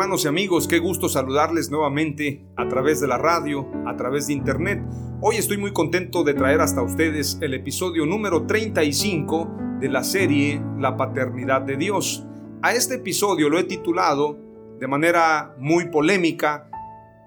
Hermanos 0.00 0.24
y 0.24 0.28
amigos, 0.28 0.66
qué 0.66 0.78
gusto 0.78 1.10
saludarles 1.10 1.70
nuevamente 1.70 2.42
a 2.56 2.66
través 2.68 3.02
de 3.02 3.06
la 3.06 3.18
radio, 3.18 3.68
a 3.86 3.96
través 3.96 4.28
de 4.28 4.32
internet. 4.32 4.82
Hoy 5.20 5.36
estoy 5.36 5.58
muy 5.58 5.74
contento 5.74 6.24
de 6.24 6.32
traer 6.32 6.62
hasta 6.62 6.80
ustedes 6.80 7.36
el 7.42 7.52
episodio 7.52 8.06
número 8.06 8.46
35 8.46 9.50
de 9.78 9.90
la 9.90 10.02
serie 10.02 10.62
La 10.78 10.96
Paternidad 10.96 11.60
de 11.60 11.76
Dios. 11.76 12.24
A 12.62 12.72
este 12.72 12.94
episodio 12.94 13.50
lo 13.50 13.58
he 13.58 13.64
titulado 13.64 14.38
de 14.78 14.88
manera 14.88 15.54
muy 15.58 15.90
polémica, 15.90 16.70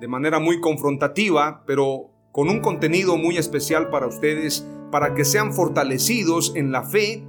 de 0.01 0.07
manera 0.07 0.39
muy 0.39 0.59
confrontativa, 0.59 1.61
pero 1.67 2.09
con 2.31 2.49
un 2.49 2.59
contenido 2.59 3.17
muy 3.17 3.37
especial 3.37 3.91
para 3.91 4.07
ustedes, 4.07 4.67
para 4.91 5.13
que 5.13 5.25
sean 5.25 5.53
fortalecidos 5.53 6.53
en 6.55 6.71
la 6.71 6.81
fe 6.81 7.23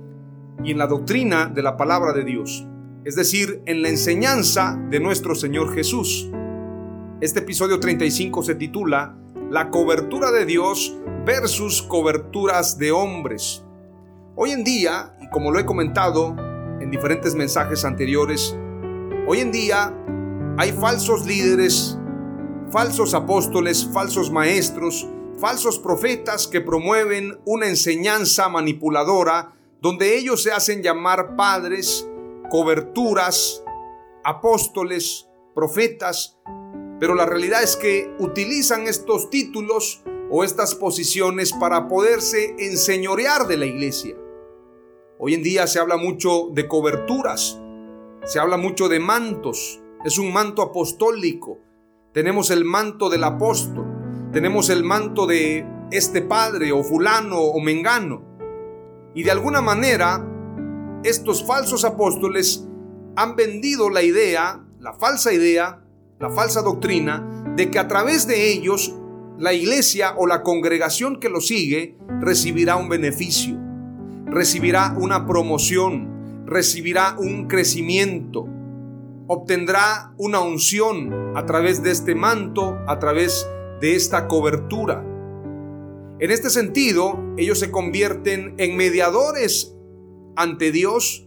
y 0.64 0.70
en 0.70 0.78
la 0.78 0.86
doctrina 0.86 1.52
de 1.54 1.62
la 1.62 1.76
palabra 1.76 2.14
de 2.14 2.24
Dios 2.24 2.66
es 3.04 3.16
decir, 3.16 3.62
en 3.66 3.82
la 3.82 3.90
enseñanza 3.90 4.80
de 4.88 4.98
nuestro 4.98 5.34
Señor 5.34 5.74
Jesús. 5.74 6.30
Este 7.20 7.40
episodio 7.40 7.78
35 7.78 8.42
se 8.42 8.54
titula 8.54 9.14
La 9.50 9.68
cobertura 9.70 10.30
de 10.30 10.46
Dios 10.46 10.96
versus 11.26 11.82
coberturas 11.82 12.78
de 12.78 12.92
hombres. 12.92 13.62
Hoy 14.36 14.52
en 14.52 14.64
día, 14.64 15.14
y 15.20 15.28
como 15.28 15.52
lo 15.52 15.58
he 15.58 15.66
comentado 15.66 16.34
en 16.80 16.90
diferentes 16.90 17.34
mensajes 17.34 17.84
anteriores, 17.84 18.56
hoy 19.26 19.40
en 19.40 19.52
día 19.52 19.94
hay 20.56 20.72
falsos 20.72 21.26
líderes, 21.26 21.98
falsos 22.70 23.12
apóstoles, 23.12 23.86
falsos 23.92 24.30
maestros, 24.30 25.06
falsos 25.38 25.78
profetas 25.78 26.48
que 26.48 26.62
promueven 26.62 27.38
una 27.44 27.66
enseñanza 27.66 28.48
manipuladora 28.48 29.52
donde 29.82 30.16
ellos 30.16 30.42
se 30.42 30.52
hacen 30.52 30.82
llamar 30.82 31.36
padres, 31.36 32.08
coberturas, 32.50 33.64
apóstoles, 34.24 35.28
profetas, 35.54 36.38
pero 37.00 37.14
la 37.14 37.26
realidad 37.26 37.62
es 37.62 37.76
que 37.76 38.14
utilizan 38.18 38.86
estos 38.86 39.30
títulos 39.30 40.02
o 40.30 40.44
estas 40.44 40.74
posiciones 40.74 41.52
para 41.52 41.88
poderse 41.88 42.54
enseñorear 42.58 43.46
de 43.46 43.56
la 43.56 43.66
iglesia. 43.66 44.16
Hoy 45.18 45.34
en 45.34 45.42
día 45.42 45.66
se 45.66 45.78
habla 45.78 45.96
mucho 45.96 46.48
de 46.52 46.66
coberturas, 46.66 47.60
se 48.24 48.38
habla 48.38 48.56
mucho 48.56 48.88
de 48.88 49.00
mantos, 49.00 49.80
es 50.04 50.18
un 50.18 50.32
manto 50.32 50.62
apostólico, 50.62 51.58
tenemos 52.12 52.50
el 52.50 52.64
manto 52.64 53.10
del 53.10 53.24
apóstol, 53.24 54.30
tenemos 54.32 54.70
el 54.70 54.82
manto 54.84 55.26
de 55.26 55.66
este 55.90 56.22
padre 56.22 56.72
o 56.72 56.82
fulano 56.82 57.38
o 57.38 57.60
mengano. 57.60 58.22
Y 59.14 59.22
de 59.22 59.30
alguna 59.30 59.60
manera 59.60 60.24
estos 61.04 61.44
falsos 61.46 61.84
apóstoles 61.84 62.66
han 63.14 63.36
vendido 63.36 63.90
la 63.90 64.02
idea, 64.02 64.64
la 64.80 64.94
falsa 64.94 65.32
idea, 65.32 65.84
la 66.18 66.30
falsa 66.30 66.62
doctrina 66.62 67.44
de 67.56 67.70
que 67.70 67.78
a 67.78 67.86
través 67.86 68.26
de 68.26 68.50
ellos 68.50 68.94
la 69.38 69.52
iglesia 69.52 70.14
o 70.16 70.26
la 70.26 70.42
congregación 70.42 71.20
que 71.20 71.28
lo 71.28 71.40
sigue 71.40 71.96
recibirá 72.20 72.76
un 72.76 72.88
beneficio, 72.88 73.58
recibirá 74.26 74.94
una 74.98 75.26
promoción, 75.26 76.44
recibirá 76.46 77.16
un 77.18 77.48
crecimiento, 77.48 78.48
obtendrá 79.26 80.14
una 80.16 80.40
unción 80.40 81.36
a 81.36 81.44
través 81.44 81.82
de 81.82 81.90
este 81.90 82.14
manto, 82.14 82.78
a 82.86 82.98
través 82.98 83.46
de 83.80 83.94
esta 83.94 84.26
cobertura. 84.26 85.04
En 86.18 86.30
este 86.30 86.48
sentido, 86.48 87.18
ellos 87.36 87.58
se 87.58 87.70
convierten 87.70 88.54
en 88.56 88.76
mediadores 88.76 89.73
ante 90.36 90.72
Dios 90.72 91.26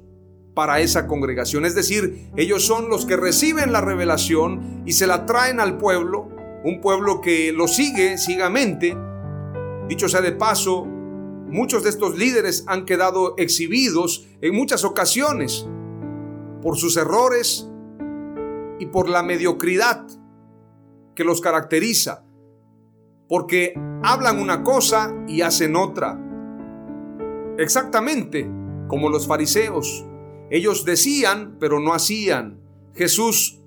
para 0.58 0.80
esa 0.80 1.06
congregación. 1.06 1.66
Es 1.66 1.76
decir, 1.76 2.32
ellos 2.36 2.66
son 2.66 2.90
los 2.90 3.06
que 3.06 3.16
reciben 3.16 3.72
la 3.72 3.80
revelación 3.80 4.82
y 4.88 4.94
se 4.94 5.06
la 5.06 5.28
traen 5.28 5.60
al 5.60 5.78
pueblo, 5.78 6.30
un 6.64 6.82
pueblo 6.82 7.22
que 7.22 7.52
lo 7.52 7.68
sigue 7.68 8.18
ciegamente. 8.18 8.98
Dicho 9.88 10.10
sea 10.10 10.22
de 10.22 10.32
paso, 10.32 10.84
muchos 10.84 11.84
de 11.84 11.90
estos 11.90 12.18
líderes 12.18 12.64
han 12.66 12.86
quedado 12.86 13.36
exhibidos 13.38 14.26
en 14.42 14.56
muchas 14.56 14.84
ocasiones 14.84 15.68
por 16.64 16.76
sus 16.76 16.98
errores 16.98 17.70
y 18.80 18.88
por 18.88 19.10
la 19.10 19.22
mediocridad 19.22 20.08
que 21.14 21.24
los 21.24 21.40
caracteriza, 21.40 22.26
porque 23.30 23.80
hablan 24.02 24.40
una 24.40 24.64
cosa 24.64 25.14
y 25.28 25.42
hacen 25.42 25.76
otra. 25.76 26.20
Exactamente 27.60 28.50
como 28.88 29.10
los 29.10 29.28
fariseos. 29.28 30.06
Ellos 30.50 30.86
decían, 30.86 31.58
pero 31.60 31.80
no 31.80 31.94
hacían. 31.94 32.60
Jesús 32.94 33.62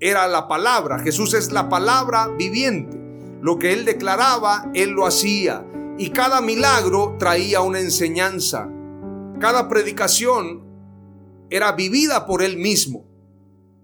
era 0.00 0.26
la 0.28 0.48
palabra, 0.48 0.98
Jesús 0.98 1.34
es 1.34 1.52
la 1.52 1.68
palabra 1.68 2.28
viviente. 2.28 3.00
Lo 3.40 3.58
que 3.58 3.72
él 3.72 3.84
declaraba, 3.84 4.70
él 4.74 4.90
lo 4.90 5.06
hacía. 5.06 5.66
Y 5.98 6.10
cada 6.10 6.40
milagro 6.40 7.16
traía 7.18 7.60
una 7.60 7.80
enseñanza. 7.80 8.70
Cada 9.38 9.68
predicación 9.68 10.64
era 11.50 11.72
vivida 11.72 12.26
por 12.26 12.42
él 12.42 12.56
mismo. 12.56 13.04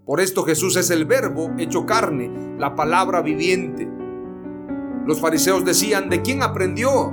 Por 0.07 0.21
esto 0.21 0.43
Jesús 0.43 0.77
es 0.77 0.91
el 0.91 1.05
verbo 1.05 1.53
hecho 1.59 1.87
carne, 1.87 2.57
la 2.59 2.75
palabra 2.75 3.23
viviente. 3.23 3.89
Los 5.07 5.21
fariseos 5.21 5.65
decían, 5.65 6.09
¿de 6.09 6.23
quién 6.23 6.43
aprendió? 6.43 7.13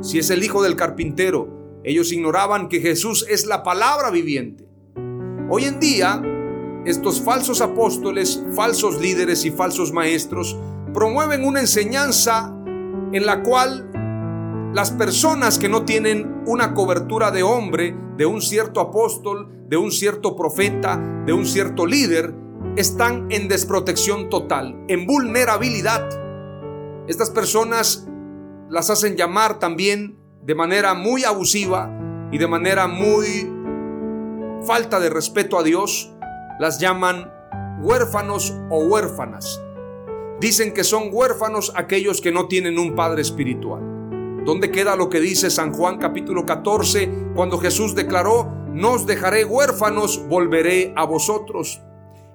Si 0.00 0.18
es 0.18 0.30
el 0.30 0.42
hijo 0.42 0.62
del 0.62 0.76
carpintero. 0.76 1.59
Ellos 1.82 2.12
ignoraban 2.12 2.68
que 2.68 2.80
Jesús 2.80 3.26
es 3.28 3.46
la 3.46 3.62
palabra 3.62 4.10
viviente. 4.10 4.68
Hoy 5.48 5.64
en 5.64 5.80
día, 5.80 6.22
estos 6.84 7.22
falsos 7.22 7.60
apóstoles, 7.60 8.44
falsos 8.54 9.00
líderes 9.00 9.44
y 9.44 9.50
falsos 9.50 9.92
maestros 9.92 10.58
promueven 10.92 11.44
una 11.44 11.60
enseñanza 11.60 12.54
en 13.12 13.24
la 13.24 13.42
cual 13.42 13.90
las 14.74 14.90
personas 14.90 15.58
que 15.58 15.68
no 15.68 15.84
tienen 15.84 16.42
una 16.46 16.74
cobertura 16.74 17.30
de 17.30 17.42
hombre, 17.42 17.96
de 18.16 18.26
un 18.26 18.42
cierto 18.42 18.80
apóstol, 18.80 19.48
de 19.68 19.76
un 19.76 19.90
cierto 19.90 20.36
profeta, 20.36 21.22
de 21.26 21.32
un 21.32 21.46
cierto 21.46 21.86
líder, 21.86 22.34
están 22.76 23.26
en 23.30 23.48
desprotección 23.48 24.28
total, 24.28 24.84
en 24.88 25.06
vulnerabilidad. 25.06 26.08
Estas 27.08 27.30
personas 27.30 28.06
las 28.68 28.90
hacen 28.90 29.16
llamar 29.16 29.58
también 29.58 30.19
de 30.42 30.54
manera 30.54 30.94
muy 30.94 31.24
abusiva 31.24 31.90
y 32.32 32.38
de 32.38 32.46
manera 32.46 32.86
muy 32.86 33.50
falta 34.66 35.00
de 35.00 35.10
respeto 35.10 35.58
a 35.58 35.62
Dios, 35.62 36.12
las 36.58 36.78
llaman 36.78 37.32
huérfanos 37.80 38.54
o 38.70 38.84
huérfanas. 38.84 39.60
Dicen 40.40 40.72
que 40.72 40.84
son 40.84 41.10
huérfanos 41.12 41.72
aquellos 41.76 42.20
que 42.20 42.32
no 42.32 42.48
tienen 42.48 42.78
un 42.78 42.94
padre 42.94 43.22
espiritual. 43.22 43.82
¿Dónde 44.44 44.70
queda 44.70 44.96
lo 44.96 45.10
que 45.10 45.20
dice 45.20 45.50
San 45.50 45.72
Juan 45.72 45.98
capítulo 45.98 46.46
14 46.46 47.32
cuando 47.34 47.58
Jesús 47.58 47.94
declaró, 47.94 48.50
no 48.72 48.92
os 48.92 49.06
dejaré 49.06 49.44
huérfanos, 49.44 50.26
volveré 50.28 50.94
a 50.96 51.04
vosotros? 51.04 51.82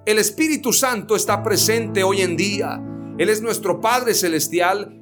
El 0.06 0.20
Espíritu 0.20 0.72
Santo 0.72 1.16
está 1.16 1.42
presente 1.42 2.04
hoy 2.04 2.22
en 2.22 2.38
día. 2.38 2.80
Él 3.18 3.30
es 3.30 3.42
nuestro 3.42 3.82
Padre 3.82 4.14
Celestial. 4.14 5.02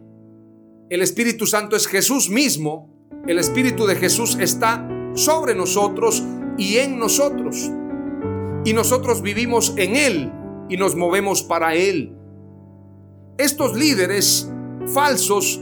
El 0.89 1.01
Espíritu 1.01 1.45
Santo 1.45 1.75
es 1.75 1.87
Jesús 1.87 2.29
mismo. 2.29 2.92
El 3.25 3.39
Espíritu 3.39 3.85
de 3.85 3.95
Jesús 3.95 4.37
está 4.37 4.85
sobre 5.13 5.55
nosotros 5.55 6.21
y 6.57 6.79
en 6.79 6.99
nosotros. 6.99 7.71
Y 8.65 8.73
nosotros 8.73 9.21
vivimos 9.21 9.73
en 9.77 9.95
Él 9.95 10.33
y 10.67 10.75
nos 10.75 10.97
movemos 10.97 11.41
para 11.41 11.73
Él. 11.73 12.17
Estos 13.37 13.77
líderes 13.77 14.51
falsos, 14.93 15.61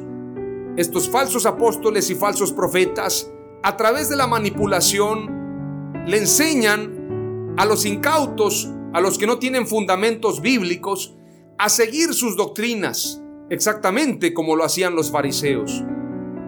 estos 0.76 1.08
falsos 1.08 1.46
apóstoles 1.46 2.10
y 2.10 2.16
falsos 2.16 2.52
profetas, 2.52 3.32
a 3.62 3.78
través 3.78 4.10
de 4.10 4.16
la 4.16 4.26
manipulación, 4.26 5.94
le 6.08 6.18
enseñan 6.18 7.54
a 7.58 7.66
los 7.68 7.86
incautos, 7.86 8.72
a 8.92 9.00
los 9.02 9.20
que 9.20 9.28
no 9.28 9.38
tienen 9.38 9.68
fundamentos 9.68 10.42
bíblicos, 10.42 11.16
a 11.60 11.70
seguir 11.70 12.16
sus 12.16 12.36
doctrinas, 12.36 13.22
exactamente 13.52 14.34
como 14.34 14.56
lo 14.56 14.64
hacían 14.64 14.96
los 14.96 15.12
fariseos. 15.12 15.84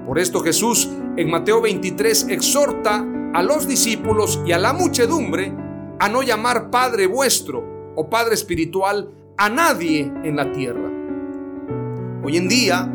Por 0.07 0.17
esto 0.17 0.41
Jesús 0.41 0.89
en 1.15 1.29
Mateo 1.29 1.61
23 1.61 2.27
exhorta 2.29 3.05
a 3.33 3.43
los 3.43 3.67
discípulos 3.67 4.41
y 4.45 4.51
a 4.51 4.57
la 4.57 4.73
muchedumbre 4.73 5.53
a 5.99 6.09
no 6.09 6.23
llamar 6.23 6.69
Padre 6.71 7.07
vuestro 7.07 7.93
o 7.95 8.09
Padre 8.09 8.33
espiritual 8.33 9.11
a 9.37 9.49
nadie 9.49 10.11
en 10.23 10.35
la 10.35 10.51
tierra. 10.51 10.89
Hoy 12.23 12.37
en 12.37 12.47
día 12.47 12.85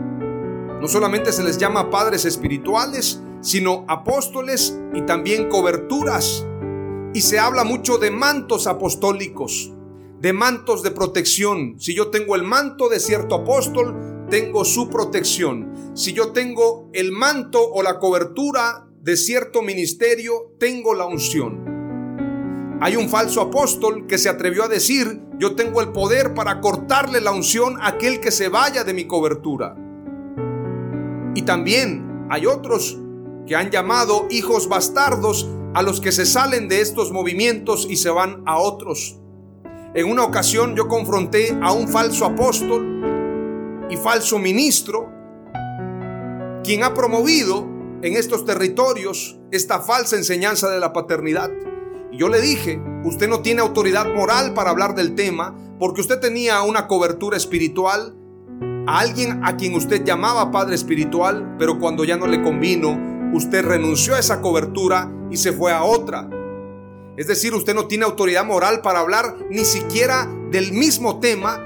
no 0.81 0.89
solamente 0.89 1.33
se 1.33 1.43
les 1.43 1.59
llama 1.59 1.91
padres 1.91 2.25
espirituales, 2.25 3.23
sino 3.41 3.85
apóstoles 3.89 4.79
y 4.95 5.03
también 5.03 5.49
coberturas. 5.49 6.47
Y 7.15 7.21
se 7.21 7.39
habla 7.39 7.65
mucho 7.65 7.99
de 7.99 8.11
mantos 8.11 8.67
apostólicos, 8.67 9.73
de 10.21 10.33
mantos 10.33 10.83
de 10.83 10.91
protección. 10.91 11.75
Si 11.79 11.95
yo 11.95 12.09
tengo 12.09 12.37
el 12.37 12.43
manto 12.43 12.89
de 12.89 13.01
cierto 13.01 13.37
apóstol, 13.37 14.18
tengo 14.29 14.65
su 14.65 14.89
protección. 14.89 15.93
Si 15.95 16.13
yo 16.13 16.33
tengo 16.33 16.89
el 16.93 17.13
manto 17.13 17.61
o 17.73 17.83
la 17.83 17.99
cobertura 17.99 18.87
de 19.01 19.17
cierto 19.17 19.63
ministerio, 19.63 20.55
tengo 20.59 20.95
la 20.95 21.07
unción. 21.07 22.79
Hay 22.81 22.97
un 22.97 23.09
falso 23.09 23.41
apóstol 23.41 24.07
que 24.07 24.19
se 24.19 24.29
atrevió 24.29 24.65
a 24.65 24.69
decir, 24.69 25.21
yo 25.39 25.57
tengo 25.57 25.81
el 25.81 25.93
poder 25.93 26.35
para 26.35 26.61
cortarle 26.61 27.21
la 27.21 27.33
unción 27.33 27.81
a 27.81 27.89
aquel 27.89 28.21
que 28.21 28.31
se 28.31 28.49
vaya 28.49 28.85
de 28.85 28.95
mi 28.95 29.07
cobertura. 29.07 29.77
Y 31.35 31.43
también 31.43 32.27
hay 32.31 32.47
otros 32.47 32.99
que 33.47 33.57
han 33.57 33.71
llamado 33.71 34.27
hijos 34.31 34.69
bastardos 34.69 35.49
a 35.75 35.83
los 35.83 36.01
que 36.01 36.13
se 36.13 36.27
salen 36.27 36.69
de 36.69 36.81
estos 36.81 37.13
movimientos 37.13 37.87
y 37.89 37.97
se 37.97 38.11
van 38.11 38.43
a 38.47 38.59
otros. 38.59 39.19
En 39.95 40.07
una 40.09 40.25
ocasión 40.25 40.77
yo 40.77 40.87
confronté 40.87 41.59
a 41.63 41.73
un 41.73 41.89
falso 41.89 42.27
apóstol 42.27 42.99
y 43.91 43.97
falso 43.97 44.39
ministro, 44.39 45.11
quien 46.63 46.85
ha 46.85 46.95
promovido 46.95 47.67
en 48.03 48.15
estos 48.15 48.45
territorios 48.45 49.39
esta 49.51 49.81
falsa 49.81 50.17
enseñanza 50.17 50.69
de 50.69 50.81
la 50.81 50.93
paternidad. 50.93 51.51
Y 52.13 52.19
yo 52.19 52.29
le 52.29 52.41
dije, 52.41 52.81
usted 53.05 53.29
no 53.29 53.41
tiene 53.41 53.61
autoridad 53.61 54.07
moral 54.15 54.55
para 54.55 54.71
hablar 54.71 54.95
del 54.95 55.15
tema 55.15 55.57
porque 55.79 56.01
usted 56.01 56.21
tenía 56.21 56.63
una 56.63 56.87
cobertura 56.87 57.37
espiritual, 57.37 58.15
a 58.87 59.01
alguien 59.01 59.41
a 59.45 59.57
quien 59.57 59.75
usted 59.75 60.05
llamaba 60.05 60.51
Padre 60.51 60.75
Espiritual, 60.75 61.57
pero 61.59 61.79
cuando 61.79 62.05
ya 62.05 62.17
no 62.17 62.27
le 62.27 62.43
convino, 62.43 62.99
usted 63.35 63.65
renunció 63.65 64.15
a 64.15 64.19
esa 64.19 64.41
cobertura 64.41 65.13
y 65.31 65.37
se 65.37 65.53
fue 65.53 65.73
a 65.73 65.85
otra. 65.85 66.29
Es 67.17 67.27
decir, 67.27 67.55
usted 67.55 67.75
no 67.75 67.87
tiene 67.87 68.05
autoridad 68.05 68.45
moral 68.47 68.81
para 68.81 69.01
hablar 69.01 69.37
ni 69.51 69.65
siquiera 69.65 70.29
del 70.51 70.73
mismo 70.73 71.21
tema 71.21 71.63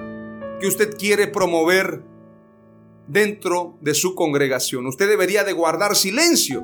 que 0.60 0.66
usted 0.66 0.96
quiere 0.96 1.28
promover 1.28 2.02
dentro 3.06 3.76
de 3.81 3.94
su 3.94 4.14
congregación. 4.14 4.87
Usted 4.87 5.08
debería 5.08 5.44
de 5.44 5.52
guardar 5.52 5.96
silencio, 5.96 6.62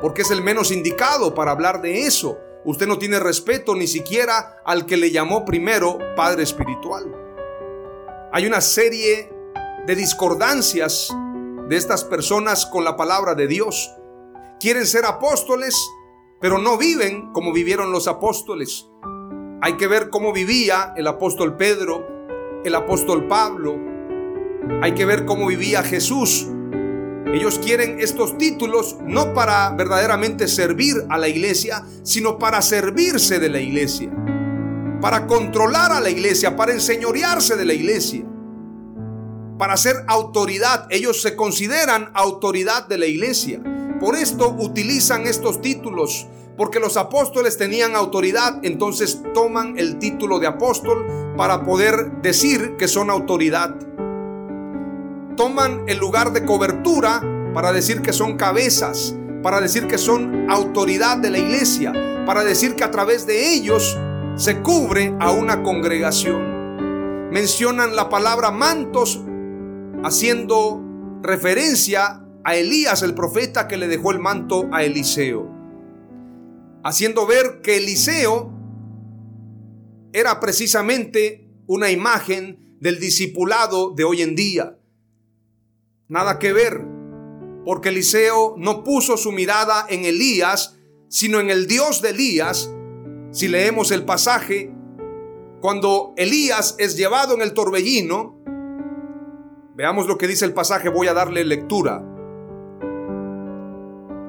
porque 0.00 0.22
es 0.22 0.30
el 0.30 0.42
menos 0.42 0.70
indicado 0.70 1.34
para 1.34 1.52
hablar 1.52 1.82
de 1.82 2.06
eso. 2.06 2.38
Usted 2.64 2.86
no 2.86 2.98
tiene 2.98 3.18
respeto 3.18 3.74
ni 3.74 3.86
siquiera 3.86 4.56
al 4.64 4.86
que 4.86 4.96
le 4.96 5.10
llamó 5.10 5.44
primero 5.44 5.98
Padre 6.16 6.42
Espiritual. 6.42 7.04
Hay 8.32 8.46
una 8.46 8.60
serie 8.60 9.32
de 9.86 9.96
discordancias 9.96 11.14
de 11.68 11.76
estas 11.76 12.04
personas 12.04 12.66
con 12.66 12.84
la 12.84 12.96
palabra 12.96 13.34
de 13.34 13.46
Dios. 13.46 13.90
Quieren 14.60 14.86
ser 14.86 15.04
apóstoles, 15.04 15.76
pero 16.40 16.58
no 16.58 16.78
viven 16.78 17.32
como 17.32 17.52
vivieron 17.52 17.92
los 17.92 18.06
apóstoles. 18.08 18.88
Hay 19.60 19.76
que 19.76 19.86
ver 19.86 20.10
cómo 20.10 20.32
vivía 20.32 20.92
el 20.96 21.06
apóstol 21.06 21.56
Pedro, 21.56 22.06
el 22.64 22.74
apóstol 22.74 23.26
Pablo. 23.26 23.91
Hay 24.82 24.94
que 24.94 25.04
ver 25.04 25.24
cómo 25.24 25.46
vivía 25.46 25.82
Jesús. 25.82 26.46
Ellos 27.32 27.58
quieren 27.58 27.98
estos 28.00 28.36
títulos 28.36 28.96
no 29.06 29.32
para 29.32 29.70
verdaderamente 29.70 30.48
servir 30.48 30.96
a 31.08 31.18
la 31.18 31.28
iglesia, 31.28 31.82
sino 32.02 32.38
para 32.38 32.60
servirse 32.60 33.38
de 33.38 33.48
la 33.48 33.60
iglesia, 33.60 34.10
para 35.00 35.26
controlar 35.26 35.92
a 35.92 36.00
la 36.00 36.10
iglesia, 36.10 36.56
para 36.56 36.72
enseñorearse 36.72 37.56
de 37.56 37.64
la 37.64 37.72
iglesia 37.72 38.24
para 39.62 39.76
ser 39.76 39.94
autoridad. 40.08 40.88
Ellos 40.90 41.22
se 41.22 41.36
consideran 41.36 42.10
autoridad 42.14 42.88
de 42.88 42.98
la 42.98 43.06
iglesia. 43.06 43.62
Por 44.00 44.16
esto 44.16 44.56
utilizan 44.58 45.28
estos 45.28 45.60
títulos. 45.60 46.26
Porque 46.56 46.80
los 46.80 46.96
apóstoles 46.96 47.58
tenían 47.58 47.94
autoridad, 47.94 48.58
entonces 48.64 49.22
toman 49.32 49.78
el 49.78 50.00
título 50.00 50.40
de 50.40 50.48
apóstol 50.48 51.06
para 51.36 51.62
poder 51.64 52.20
decir 52.22 52.74
que 52.76 52.88
son 52.88 53.08
autoridad. 53.08 53.76
Toman 55.36 55.84
el 55.88 55.98
lugar 55.98 56.32
de 56.32 56.44
cobertura 56.44 57.22
para 57.54 57.72
decir 57.72 58.02
que 58.02 58.12
son 58.12 58.36
cabezas, 58.36 59.16
para 59.42 59.60
decir 59.60 59.86
que 59.86 59.98
son 59.98 60.50
autoridad 60.50 61.18
de 61.18 61.30
la 61.30 61.38
iglesia, 61.38 61.92
para 62.26 62.44
decir 62.44 62.76
que 62.76 62.84
a 62.84 62.90
través 62.90 63.26
de 63.26 63.54
ellos 63.54 63.98
se 64.36 64.60
cubre 64.60 65.14
a 65.20 65.30
una 65.30 65.62
congregación. 65.62 67.30
Mencionan 67.30 67.96
la 67.96 68.08
palabra 68.08 68.50
mantos 68.50 69.22
haciendo 70.04 70.82
referencia 71.22 72.24
a 72.44 72.56
Elías, 72.56 73.02
el 73.02 73.14
profeta 73.14 73.68
que 73.68 73.76
le 73.76 73.88
dejó 73.88 74.10
el 74.10 74.18
manto 74.18 74.68
a 74.72 74.82
Eliseo, 74.84 75.48
haciendo 76.84 77.26
ver 77.26 77.60
que 77.62 77.78
Eliseo 77.78 78.52
era 80.12 80.40
precisamente 80.40 81.48
una 81.66 81.90
imagen 81.90 82.76
del 82.80 82.98
discipulado 82.98 83.92
de 83.94 84.04
hoy 84.04 84.22
en 84.22 84.34
día. 84.34 84.78
Nada 86.12 86.38
que 86.38 86.52
ver, 86.52 86.78
porque 87.64 87.88
Eliseo 87.88 88.54
no 88.58 88.84
puso 88.84 89.16
su 89.16 89.32
mirada 89.32 89.86
en 89.88 90.04
Elías, 90.04 90.78
sino 91.08 91.40
en 91.40 91.48
el 91.48 91.66
Dios 91.66 92.02
de 92.02 92.10
Elías. 92.10 92.70
Si 93.30 93.48
leemos 93.48 93.90
el 93.92 94.04
pasaje, 94.04 94.70
cuando 95.62 96.12
Elías 96.18 96.76
es 96.78 96.98
llevado 96.98 97.34
en 97.34 97.40
el 97.40 97.54
torbellino, 97.54 98.42
Veamos 99.74 100.06
lo 100.06 100.18
que 100.18 100.28
dice 100.28 100.44
el 100.44 100.52
pasaje, 100.52 100.90
voy 100.90 101.08
a 101.08 101.14
darle 101.14 101.46
lectura. 101.46 102.04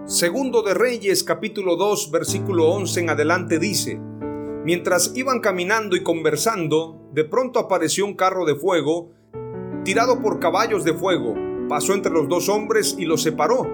Segundo 0.05 0.63
de 0.63 0.73
Reyes 0.73 1.25
capítulo 1.25 1.75
2 1.75 2.11
versículo 2.11 2.69
11 2.69 3.01
en 3.01 3.09
adelante 3.09 3.59
dice, 3.59 3.99
Mientras 4.63 5.11
iban 5.15 5.41
caminando 5.41 5.97
y 5.97 6.03
conversando, 6.03 7.09
de 7.11 7.25
pronto 7.25 7.59
apareció 7.59 8.05
un 8.05 8.15
carro 8.15 8.45
de 8.45 8.55
fuego, 8.55 9.11
tirado 9.83 10.21
por 10.21 10.39
caballos 10.39 10.85
de 10.85 10.93
fuego, 10.93 11.35
pasó 11.73 11.95
entre 11.95 12.11
los 12.11 12.29
dos 12.29 12.49
hombres 12.49 12.95
y 12.99 13.05
los 13.05 13.23
separó, 13.23 13.67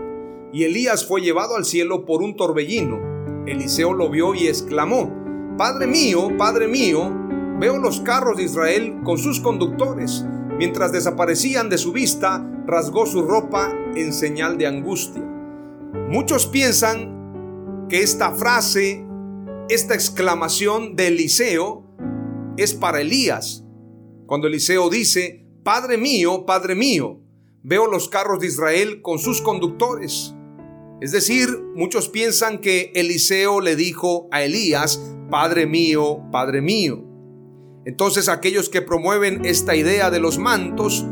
y 0.53 0.63
Elías 0.63 1.06
fue 1.06 1.20
llevado 1.20 1.58
al 1.58 1.65
cielo 1.65 2.06
por 2.06 2.22
un 2.22 2.38
torbellino. 2.38 2.98
Eliseo 3.46 3.94
lo 3.94 4.10
vio 4.10 4.34
y 4.34 4.48
exclamó, 4.48 5.13
Padre 5.58 5.86
mío, 5.86 6.29
Padre 6.38 6.70
mío, 6.70 7.12
veo 7.60 7.77
los 7.77 8.00
carros 8.00 8.38
de 8.38 8.44
Israel 8.44 9.01
con 9.03 9.18
sus 9.18 9.41
conductores 9.41 10.24
Mientras 10.60 10.91
desaparecían 10.91 11.70
de 11.70 11.77
su 11.77 11.94
vista, 11.94 12.46
rasgó 12.68 13.06
su 13.06 13.22
ropa 13.22 13.74
en 13.96 14.12
señal 14.12 14.58
de 14.58 14.68
angustia. 14.68 15.24
Muchos 16.10 16.48
piensan 16.48 17.88
que 17.88 18.01
esta 18.01 18.34
frase, 18.34 19.06
esta 19.70 19.94
exclamación 19.94 20.98
de 20.98 21.08
Eliseo 21.08 21.86
es 22.58 22.74
para 22.74 23.00
Elías. 23.00 23.63
Cuando 24.25 24.48
Eliseo 24.48 24.89
dice, 24.89 25.48
Padre 25.63 25.98
mío, 25.98 26.46
Padre 26.46 26.75
mío, 26.75 27.22
veo 27.69 27.85
los 27.85 28.09
carros 28.09 28.39
de 28.39 28.47
Israel 28.47 29.03
con 29.03 29.19
sus 29.19 29.43
conductores. 29.43 30.33
Es 31.01 31.11
decir, 31.11 31.47
muchos 31.75 32.09
piensan 32.09 32.61
que 32.61 32.91
Eliseo 32.95 33.61
le 33.61 33.75
dijo 33.75 34.27
a 34.31 34.41
Elías, 34.41 34.99
Padre 35.29 35.67
mío, 35.67 36.23
Padre 36.31 36.61
mío. 36.61 37.05
Entonces 37.85 38.27
aquellos 38.27 38.69
que 38.69 38.81
promueven 38.81 39.45
esta 39.45 39.75
idea 39.75 40.09
de 40.09 40.19
los 40.19 40.39
mantos 40.39 41.05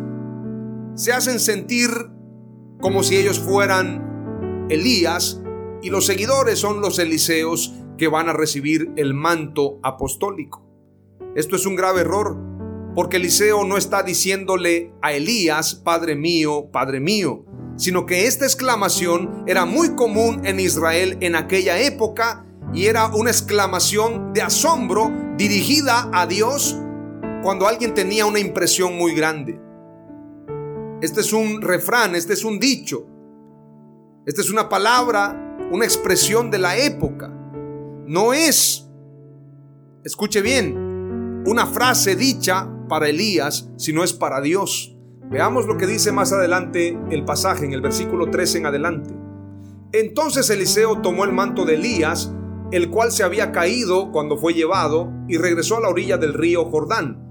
se 0.95 1.13
hacen 1.13 1.39
sentir 1.39 1.89
como 2.81 3.03
si 3.03 3.17
ellos 3.17 3.37
fueran 3.37 4.65
Elías 4.71 5.39
y 5.83 5.91
los 5.91 6.07
seguidores 6.07 6.57
son 6.57 6.81
los 6.81 6.97
Eliseos 6.97 7.75
que 7.99 8.07
van 8.07 8.29
a 8.29 8.33
recibir 8.33 8.91
el 8.95 9.13
manto 9.13 9.79
apostólico. 9.83 10.65
Esto 11.35 11.55
es 11.55 11.67
un 11.67 11.75
grave 11.75 12.01
error 12.01 12.46
porque 12.97 13.17
Eliseo 13.17 13.63
no 13.63 13.77
está 13.77 14.01
diciéndole 14.01 14.91
a 15.03 15.13
Elías, 15.13 15.75
Padre 15.75 16.15
mío, 16.15 16.71
Padre 16.71 16.99
mío, 16.99 17.45
sino 17.75 18.07
que 18.07 18.25
esta 18.25 18.45
exclamación 18.45 19.43
era 19.45 19.65
muy 19.65 19.93
común 19.93 20.41
en 20.45 20.59
Israel 20.59 21.15
en 21.21 21.35
aquella 21.35 21.79
época 21.79 22.47
y 22.73 22.87
era 22.87 23.05
una 23.13 23.29
exclamación 23.29 24.33
de 24.33 24.41
asombro 24.41 25.11
dirigida 25.37 26.09
a 26.11 26.25
Dios 26.25 26.75
cuando 27.43 27.67
alguien 27.67 27.93
tenía 27.93 28.25
una 28.25 28.39
impresión 28.39 28.97
muy 28.97 29.13
grande. 29.13 29.61
Este 30.99 31.21
es 31.21 31.33
un 31.33 31.61
refrán, 31.61 32.15
este 32.15 32.33
es 32.33 32.43
un 32.43 32.57
dicho, 32.57 33.05
esta 34.25 34.41
es 34.41 34.49
una 34.49 34.69
palabra, 34.69 35.59
una 35.71 35.85
expresión 35.85 36.49
de 36.49 36.57
la 36.57 36.75
época. 36.77 37.27
No 38.07 38.33
es, 38.33 38.87
escuche 40.03 40.41
bien, 40.41 41.43
una 41.45 41.67
frase 41.67 42.15
dicha 42.15 42.73
para 42.87 43.09
Elías, 43.09 43.69
sino 43.77 44.03
es 44.03 44.13
para 44.13 44.41
Dios. 44.41 44.95
Veamos 45.29 45.65
lo 45.65 45.77
que 45.77 45.87
dice 45.87 46.11
más 46.11 46.31
adelante 46.31 46.97
el 47.11 47.25
pasaje, 47.25 47.65
en 47.65 47.73
el 47.73 47.81
versículo 47.81 48.29
13 48.29 48.59
en 48.59 48.65
adelante. 48.65 49.13
Entonces 49.91 50.49
Eliseo 50.49 51.01
tomó 51.01 51.25
el 51.25 51.33
manto 51.33 51.65
de 51.65 51.75
Elías, 51.75 52.31
el 52.71 52.89
cual 52.89 53.11
se 53.11 53.23
había 53.23 53.51
caído 53.51 54.11
cuando 54.11 54.37
fue 54.37 54.53
llevado, 54.53 55.11
y 55.27 55.37
regresó 55.37 55.77
a 55.77 55.81
la 55.81 55.89
orilla 55.89 56.17
del 56.17 56.33
río 56.33 56.65
Jordán. 56.65 57.23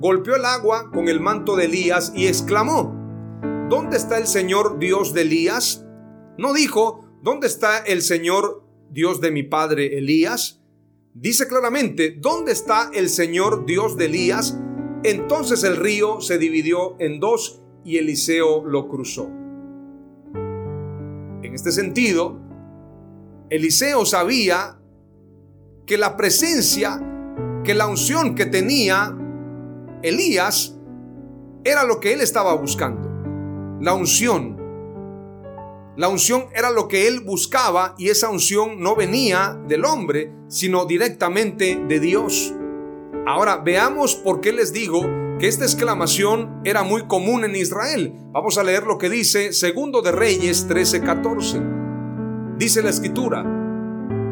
Golpeó 0.00 0.36
el 0.36 0.44
agua 0.44 0.90
con 0.92 1.08
el 1.08 1.20
manto 1.20 1.56
de 1.56 1.66
Elías 1.66 2.12
y 2.14 2.26
exclamó, 2.26 2.96
¿Dónde 3.68 3.96
está 3.96 4.18
el 4.18 4.26
Señor 4.26 4.78
Dios 4.78 5.14
de 5.14 5.22
Elías? 5.22 5.86
No 6.38 6.52
dijo, 6.52 7.04
¿dónde 7.22 7.46
está 7.46 7.78
el 7.78 8.02
Señor 8.02 8.64
Dios 8.90 9.20
de 9.20 9.30
mi 9.30 9.42
padre 9.42 9.98
Elías? 9.98 10.60
Dice 11.14 11.46
claramente, 11.46 12.16
¿dónde 12.18 12.50
está 12.52 12.90
el 12.94 13.08
Señor 13.08 13.66
Dios 13.66 13.96
de 13.96 14.06
Elías? 14.06 14.58
Entonces 15.02 15.64
el 15.64 15.76
río 15.76 16.20
se 16.20 16.36
dividió 16.36 16.96
en 16.98 17.20
dos 17.20 17.62
y 17.84 17.96
Eliseo 17.96 18.64
lo 18.64 18.88
cruzó. 18.88 19.30
En 21.42 21.54
este 21.54 21.72
sentido, 21.72 22.38
Eliseo 23.48 24.04
sabía 24.04 24.78
que 25.86 25.96
la 25.96 26.16
presencia, 26.16 27.00
que 27.64 27.74
la 27.74 27.86
unción 27.86 28.34
que 28.34 28.46
tenía 28.46 29.16
Elías 30.02 30.76
era 31.64 31.84
lo 31.84 31.98
que 31.98 32.12
él 32.12 32.20
estaba 32.20 32.54
buscando. 32.54 33.08
La 33.80 33.94
unción. 33.94 34.58
La 35.96 36.08
unción 36.08 36.46
era 36.54 36.70
lo 36.70 36.88
que 36.88 37.08
él 37.08 37.20
buscaba 37.20 37.94
y 37.98 38.08
esa 38.08 38.28
unción 38.28 38.80
no 38.80 38.94
venía 38.94 39.60
del 39.66 39.84
hombre, 39.84 40.32
sino 40.48 40.84
directamente 40.84 41.76
de 41.88 42.00
Dios. 42.00 42.54
Ahora 43.26 43.58
veamos 43.58 44.14
por 44.16 44.40
qué 44.40 44.52
les 44.52 44.72
digo 44.72 45.02
que 45.38 45.46
esta 45.46 45.64
exclamación 45.64 46.60
era 46.64 46.82
muy 46.82 47.06
común 47.06 47.44
en 47.44 47.54
Israel. 47.54 48.14
Vamos 48.32 48.58
a 48.58 48.64
leer 48.64 48.84
lo 48.84 48.98
que 48.98 49.10
dice 49.10 49.52
Segundo 49.52 50.02
de 50.02 50.12
Reyes 50.12 50.68
13:14. 50.68 52.56
Dice 52.56 52.82
la 52.82 52.90
escritura: 52.90 53.44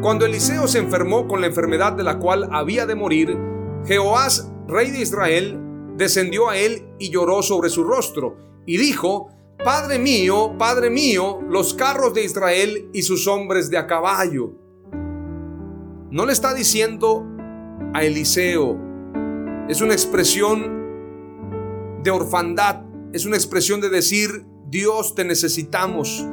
Cuando 0.01 0.25
Eliseo 0.25 0.67
se 0.67 0.79
enfermó 0.79 1.27
con 1.27 1.41
la 1.41 1.47
enfermedad 1.47 1.93
de 1.93 2.03
la 2.03 2.19
cual 2.19 2.49
había 2.51 2.85
de 2.85 2.95
morir, 2.95 3.37
Jehoás, 3.85 4.51
rey 4.67 4.91
de 4.91 5.01
Israel, 5.01 5.59
descendió 5.95 6.49
a 6.49 6.57
él 6.57 6.89
y 6.99 7.09
lloró 7.09 7.41
sobre 7.43 7.69
su 7.69 7.83
rostro 7.83 8.37
y 8.65 8.77
dijo: 8.77 9.29
Padre 9.63 9.99
mío, 9.99 10.55
Padre 10.57 10.89
mío, 10.89 11.41
los 11.47 11.73
carros 11.73 12.13
de 12.13 12.23
Israel 12.23 12.89
y 12.93 13.03
sus 13.03 13.27
hombres 13.27 13.69
de 13.69 13.77
a 13.77 13.87
caballo. 13.87 14.53
No 16.11 16.25
le 16.25 16.33
está 16.33 16.53
diciendo 16.53 17.25
a 17.93 18.03
Eliseo. 18.03 18.77
Es 19.67 19.81
una 19.81 19.93
expresión 19.93 20.79
de 22.03 22.11
orfandad, 22.11 22.83
es 23.13 23.25
una 23.25 23.35
expresión 23.35 23.81
de 23.81 23.89
decir, 23.89 24.45
Dios 24.67 25.15
te 25.15 25.25
necesitamos. 25.25 26.25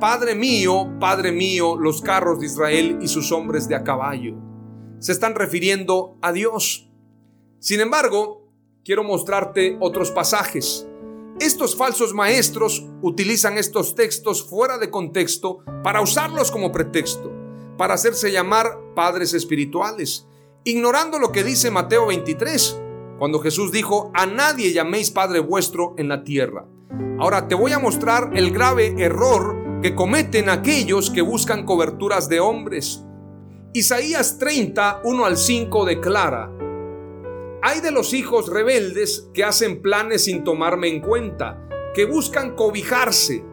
Padre 0.00 0.34
mío, 0.34 0.92
Padre 0.98 1.32
mío, 1.32 1.76
los 1.76 2.02
carros 2.02 2.40
de 2.40 2.46
Israel 2.46 2.98
y 3.00 3.08
sus 3.08 3.32
hombres 3.32 3.68
de 3.68 3.76
a 3.76 3.84
caballo. 3.84 4.34
Se 4.98 5.12
están 5.12 5.34
refiriendo 5.34 6.18
a 6.20 6.32
Dios. 6.32 6.90
Sin 7.60 7.80
embargo, 7.80 8.50
quiero 8.84 9.04
mostrarte 9.04 9.76
otros 9.80 10.10
pasajes. 10.10 10.86
Estos 11.40 11.76
falsos 11.76 12.14
maestros 12.14 12.86
utilizan 13.02 13.58
estos 13.58 13.94
textos 13.94 14.48
fuera 14.48 14.78
de 14.78 14.90
contexto 14.90 15.64
para 15.82 16.00
usarlos 16.00 16.50
como 16.50 16.70
pretexto, 16.70 17.32
para 17.76 17.94
hacerse 17.94 18.30
llamar 18.30 18.78
padres 18.94 19.34
espirituales 19.34 20.28
ignorando 20.64 21.18
lo 21.18 21.30
que 21.30 21.44
dice 21.44 21.70
Mateo 21.70 22.06
23, 22.06 22.80
cuando 23.18 23.38
Jesús 23.38 23.70
dijo, 23.70 24.10
a 24.14 24.24
nadie 24.24 24.72
llaméis 24.72 25.10
Padre 25.10 25.40
vuestro 25.40 25.94
en 25.98 26.08
la 26.08 26.24
tierra. 26.24 26.66
Ahora 27.18 27.48
te 27.48 27.54
voy 27.54 27.72
a 27.72 27.78
mostrar 27.78 28.30
el 28.34 28.50
grave 28.50 28.94
error 28.98 29.80
que 29.82 29.94
cometen 29.94 30.48
aquellos 30.48 31.10
que 31.10 31.20
buscan 31.20 31.64
coberturas 31.66 32.30
de 32.30 32.40
hombres. 32.40 33.04
Isaías 33.74 34.38
30, 34.38 35.02
1 35.04 35.24
al 35.26 35.36
5 35.36 35.84
declara, 35.84 36.50
hay 37.62 37.80
de 37.80 37.90
los 37.90 38.14
hijos 38.14 38.48
rebeldes 38.48 39.28
que 39.34 39.44
hacen 39.44 39.82
planes 39.82 40.24
sin 40.24 40.44
tomarme 40.44 40.88
en 40.88 41.00
cuenta, 41.00 41.68
que 41.94 42.06
buscan 42.06 42.56
cobijarse, 42.56 43.44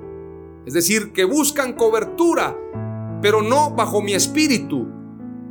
es 0.66 0.74
decir, 0.74 1.12
que 1.12 1.26
buscan 1.26 1.74
cobertura, 1.74 2.58
pero 3.22 3.42
no 3.42 3.72
bajo 3.72 4.02
mi 4.02 4.14
espíritu, 4.14 5.01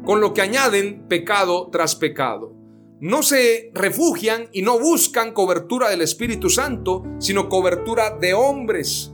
con 0.05 0.21
lo 0.21 0.35
que 0.35 0.43
añaden 0.43 1.07
pecado 1.09 1.69
tras 1.71 1.97
pecado. 1.97 2.53
No 3.01 3.23
se 3.23 3.71
refugian 3.75 4.49
y 4.53 4.63
no 4.63 4.79
buscan 4.79 5.33
cobertura 5.33 5.89
del 5.89 6.03
Espíritu 6.03 6.51
Santo, 6.51 7.05
sino 7.19 7.49
cobertura 7.49 8.19
de 8.19 8.35
hombres. 8.35 9.13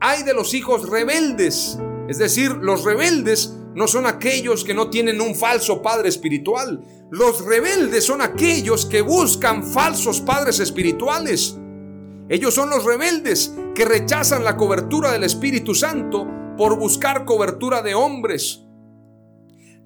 Hay 0.00 0.22
de 0.22 0.34
los 0.34 0.54
hijos 0.54 0.88
rebeldes, 0.88 1.78
es 2.08 2.18
decir, 2.18 2.52
los 2.52 2.84
rebeldes 2.84 3.56
no 3.74 3.86
son 3.86 4.06
aquellos 4.06 4.64
que 4.64 4.74
no 4.74 4.88
tienen 4.88 5.20
un 5.20 5.34
falso 5.34 5.82
padre 5.82 6.08
espiritual. 6.08 6.84
Los 7.10 7.44
rebeldes 7.44 8.04
son 8.04 8.20
aquellos 8.20 8.86
que 8.86 9.02
buscan 9.02 9.64
falsos 9.64 10.20
padres 10.20 10.60
espirituales. 10.60 11.56
Ellos 12.28 12.54
son 12.54 12.70
los 12.70 12.84
rebeldes 12.84 13.52
que 13.74 13.84
rechazan 13.84 14.44
la 14.44 14.56
cobertura 14.56 15.12
del 15.12 15.24
Espíritu 15.24 15.74
Santo 15.74 16.26
por 16.56 16.78
buscar 16.78 17.24
cobertura 17.24 17.82
de 17.82 17.94
hombres 17.94 18.64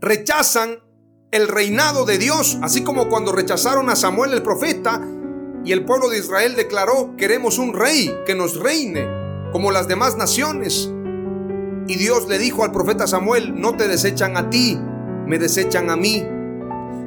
rechazan 0.04 0.78
el 1.30 1.48
reinado 1.48 2.04
de 2.04 2.18
Dios, 2.18 2.58
así 2.62 2.84
como 2.84 3.08
cuando 3.08 3.32
rechazaron 3.32 3.88
a 3.88 3.96
Samuel 3.96 4.32
el 4.34 4.42
profeta 4.42 5.00
y 5.64 5.72
el 5.72 5.84
pueblo 5.84 6.10
de 6.10 6.18
Israel 6.18 6.54
declaró, 6.56 7.16
queremos 7.16 7.58
un 7.58 7.72
rey 7.72 8.14
que 8.26 8.34
nos 8.34 8.60
reine 8.60 9.08
como 9.50 9.72
las 9.72 9.88
demás 9.88 10.16
naciones. 10.16 10.90
Y 11.88 11.96
Dios 11.96 12.28
le 12.28 12.38
dijo 12.38 12.64
al 12.64 12.72
profeta 12.72 13.06
Samuel, 13.06 13.60
no 13.60 13.76
te 13.76 13.88
desechan 13.88 14.36
a 14.36 14.50
ti, 14.50 14.78
me 15.26 15.38
desechan 15.38 15.90
a 15.90 15.96
mí. 15.96 16.24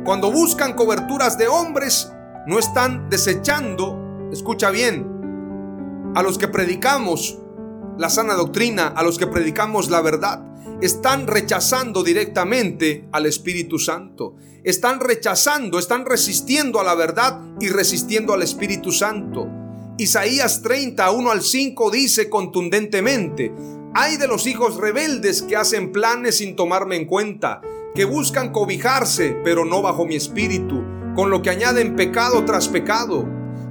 Cuando 0.03 0.31
buscan 0.31 0.73
coberturas 0.73 1.37
de 1.37 1.47
hombres, 1.47 2.11
no 2.47 2.59
están 2.59 3.09
desechando, 3.09 4.29
escucha 4.31 4.71
bien, 4.71 6.11
a 6.15 6.23
los 6.23 6.37
que 6.37 6.47
predicamos 6.47 7.37
la 7.97 8.09
sana 8.09 8.33
doctrina, 8.33 8.87
a 8.87 9.03
los 9.03 9.17
que 9.17 9.27
predicamos 9.27 9.89
la 9.89 10.01
verdad 10.01 10.43
están 10.81 11.25
rechazando 11.25 12.03
directamente 12.03 13.07
al 13.11 13.25
Espíritu 13.25 13.79
Santo. 13.79 14.35
Están 14.63 14.99
rechazando, 14.99 15.79
están 15.79 16.05
resistiendo 16.05 16.79
a 16.79 16.83
la 16.83 16.93
verdad 16.93 17.41
y 17.59 17.69
resistiendo 17.69 18.33
al 18.33 18.43
Espíritu 18.43 18.91
Santo. 18.91 19.47
Isaías 19.97 20.61
30, 20.61 21.09
1 21.09 21.31
al 21.31 21.41
5 21.41 21.89
dice 21.89 22.29
contundentemente, 22.29 23.51
hay 23.95 24.17
de 24.17 24.27
los 24.27 24.45
hijos 24.45 24.77
rebeldes 24.77 25.41
que 25.41 25.55
hacen 25.55 25.91
planes 25.91 26.37
sin 26.37 26.55
tomarme 26.55 26.97
en 26.97 27.05
cuenta, 27.05 27.61
que 27.95 28.05
buscan 28.05 28.51
cobijarse, 28.51 29.35
pero 29.43 29.65
no 29.65 29.81
bajo 29.81 30.05
mi 30.05 30.15
espíritu, 30.15 30.83
con 31.15 31.31
lo 31.31 31.41
que 31.41 31.49
añaden 31.49 31.95
pecado 31.95 32.45
tras 32.45 32.67
pecado. 32.67 33.27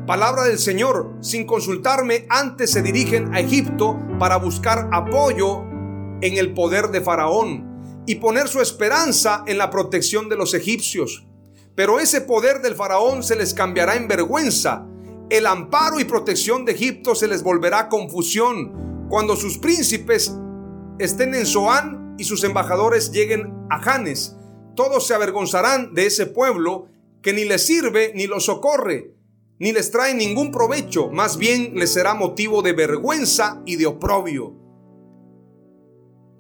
Palabra 0.09 0.45
del 0.45 0.59
Señor, 0.59 1.15
sin 1.21 1.47
consultarme, 1.47 2.27
antes 2.29 2.73
se 2.73 2.83
dirigen 2.83 3.33
a 3.33 3.41
Egipto 3.41 3.97
para 4.19 4.37
buscar 4.39 4.89
apoyo 4.93 5.76
en 6.21 6.39
el 6.39 6.55
poder 6.55 6.89
de 6.89 7.01
Faraón 7.01 8.05
y 8.07 8.17
poner 8.17 8.49
su 8.49 8.61
esperanza 8.61 9.45
en 9.47 9.59
la 9.59 9.71
protección 9.71 10.29
de 10.29 10.37
los 10.37 10.55
egipcios. 10.55 11.27
Pero 11.75 12.01
ese 12.01 12.21
poder 12.21 12.63
del 12.63 12.75
Faraón 12.75 13.23
se 13.23 13.37
les 13.37 13.53
cambiará 13.53 13.97
en 13.97 14.09
vergüenza. 14.09 14.87
El 15.29 15.47
amparo 15.47 16.01
y 16.01 16.05
protección 16.05 16.65
de 16.65 16.73
Egipto 16.73 17.15
se 17.15 17.29
les 17.29 17.43
volverá 17.43 17.89
confusión 17.89 19.07
cuando 19.09 19.37
sus 19.37 19.59
príncipes 19.59 20.35
estén 20.99 21.35
en 21.35 21.47
Zoán 21.47 22.15
y 22.19 22.25
sus 22.25 22.45
embajadores 22.45 23.11
lleguen 23.11 23.53
a 23.71 23.81
Janes. 23.81 24.37
Todos 24.75 25.07
se 25.07 25.15
avergonzarán 25.15 25.95
de 25.95 26.07
ese 26.07 26.27
pueblo 26.27 26.87
que 27.23 27.33
ni 27.33 27.45
les 27.45 27.67
sirve 27.67 28.13
ni 28.15 28.27
los 28.27 28.45
socorre, 28.45 29.15
ni 29.59 29.73
les 29.73 29.91
trae 29.91 30.15
ningún 30.15 30.53
provecho, 30.53 31.11
más 31.11 31.39
bien 31.39 31.73
les 31.75 31.93
será 31.93 32.15
motivo 32.15 32.63
de 32.63 32.73
vergüenza 32.73 33.63
y 33.67 33.77
de 33.77 33.87
oprobio. 33.87 34.56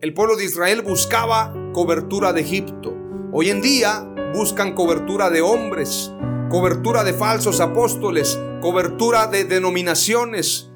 El 0.02 0.12
pueblo 0.12 0.36
de 0.36 0.44
Israel 0.44 0.82
buscaba 0.82 1.54
cobertura 1.72 2.34
de 2.34 2.42
Egipto. 2.42 2.94
Hoy 3.32 3.48
en 3.48 3.62
día 3.62 4.06
buscan 4.34 4.74
cobertura 4.74 5.30
de 5.30 5.40
hombres, 5.40 6.12
cobertura 6.50 7.02
de 7.02 7.14
falsos 7.14 7.62
apóstoles, 7.62 8.38
cobertura 8.60 9.26
de 9.26 9.44
denominaciones, 9.44 10.70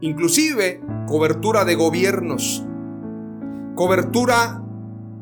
inclusive 0.00 0.80
cobertura 1.06 1.64
de 1.64 1.76
gobiernos, 1.76 2.64
cobertura 3.76 4.60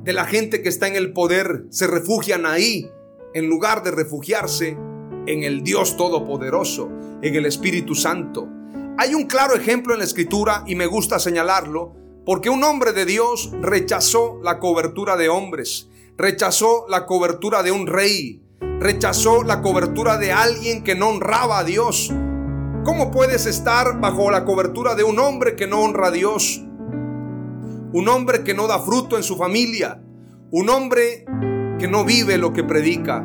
de 0.02 0.14
la 0.14 0.24
gente 0.24 0.62
que 0.62 0.70
está 0.70 0.88
en 0.88 0.96
el 0.96 1.12
poder. 1.12 1.66
Se 1.68 1.86
refugian 1.86 2.46
ahí 2.46 2.90
en 3.34 3.50
lugar 3.50 3.82
de 3.82 3.90
refugiarse 3.90 4.78
en 5.26 5.42
el 5.42 5.62
Dios 5.62 5.98
Todopoderoso, 5.98 6.88
en 7.20 7.34
el 7.34 7.44
Espíritu 7.44 7.94
Santo. 7.94 8.48
Hay 8.96 9.12
un 9.12 9.26
claro 9.26 9.54
ejemplo 9.54 9.92
en 9.92 9.98
la 9.98 10.06
Escritura 10.06 10.64
y 10.66 10.74
me 10.74 10.86
gusta 10.86 11.18
señalarlo 11.18 12.05
porque 12.26 12.50
un 12.50 12.64
hombre 12.64 12.92
de 12.92 13.06
Dios 13.06 13.52
rechazó 13.62 14.40
la 14.42 14.58
cobertura 14.58 15.16
de 15.16 15.28
hombres, 15.28 15.88
rechazó 16.18 16.84
la 16.88 17.06
cobertura 17.06 17.62
de 17.62 17.70
un 17.70 17.86
rey, 17.86 18.42
rechazó 18.80 19.44
la 19.44 19.62
cobertura 19.62 20.18
de 20.18 20.32
alguien 20.32 20.82
que 20.82 20.96
no 20.96 21.10
honraba 21.10 21.60
a 21.60 21.64
Dios. 21.64 22.12
¿Cómo 22.82 23.12
puedes 23.12 23.46
estar 23.46 24.00
bajo 24.00 24.32
la 24.32 24.44
cobertura 24.44 24.96
de 24.96 25.04
un 25.04 25.20
hombre 25.20 25.54
que 25.54 25.68
no 25.68 25.82
honra 25.82 26.08
a 26.08 26.10
Dios? 26.10 26.64
Un 27.92 28.08
hombre 28.08 28.42
que 28.42 28.54
no 28.54 28.66
da 28.66 28.80
fruto 28.80 29.16
en 29.16 29.22
su 29.22 29.36
familia, 29.36 30.02
un 30.50 30.68
hombre 30.68 31.26
que 31.78 31.86
no 31.86 32.04
vive 32.04 32.38
lo 32.38 32.52
que 32.52 32.64
predica. 32.64 33.20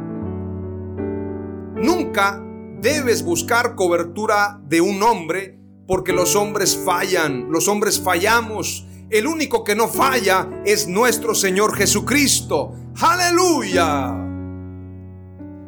Nunca 1.75 2.39
debes 2.79 3.25
buscar 3.25 3.73
cobertura 3.73 4.61
de 4.63 4.79
un 4.79 5.01
hombre 5.01 5.57
porque 5.87 6.13
los 6.13 6.35
hombres 6.35 6.77
fallan, 6.85 7.47
los 7.49 7.67
hombres 7.67 7.99
fallamos. 7.99 8.85
El 9.11 9.27
único 9.27 9.65
que 9.65 9.75
no 9.75 9.89
falla 9.89 10.47
es 10.63 10.87
nuestro 10.87 11.35
Señor 11.35 11.75
Jesucristo. 11.75 12.73
Aleluya. 13.01 14.15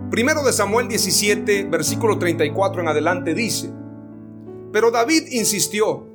Primero 0.10 0.44
de 0.44 0.54
Samuel 0.54 0.88
17, 0.88 1.66
versículo 1.66 2.18
34 2.18 2.82
en 2.82 2.88
adelante 2.88 3.34
dice, 3.34 3.70
pero 4.72 4.92
David 4.92 5.24
insistió, 5.32 6.08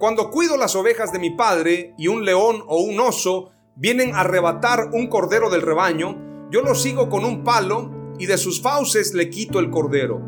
cuando 0.00 0.32
cuido 0.32 0.56
las 0.56 0.74
ovejas 0.74 1.12
de 1.12 1.20
mi 1.20 1.30
padre 1.30 1.94
y 1.96 2.08
un 2.08 2.24
león 2.24 2.64
o 2.66 2.80
un 2.80 2.98
oso 2.98 3.52
vienen 3.76 4.12
a 4.12 4.22
arrebatar 4.22 4.90
un 4.92 5.06
cordero 5.06 5.48
del 5.48 5.62
rebaño, 5.62 6.48
yo 6.50 6.62
lo 6.62 6.74
sigo 6.74 7.08
con 7.08 7.24
un 7.24 7.44
palo 7.44 7.88
y 8.18 8.26
de 8.26 8.36
sus 8.36 8.60
fauces 8.60 9.14
le 9.14 9.30
quito 9.30 9.60
el 9.60 9.70
cordero. 9.70 10.20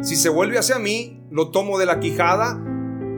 Si 0.00 0.16
se 0.16 0.30
vuelve 0.30 0.56
hacia 0.56 0.78
mí, 0.78 1.22
lo 1.30 1.50
tomo 1.50 1.78
de 1.78 1.84
la 1.84 2.00
quijada 2.00 2.64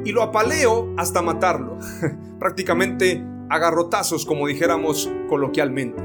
y 0.04 0.12
lo 0.12 0.22
apaleo 0.22 0.92
hasta 0.96 1.22
matarlo. 1.22 1.78
Prácticamente 2.38 3.24
agarrotazos, 3.48 4.24
como 4.24 4.46
dijéramos 4.46 5.10
coloquialmente. 5.28 6.02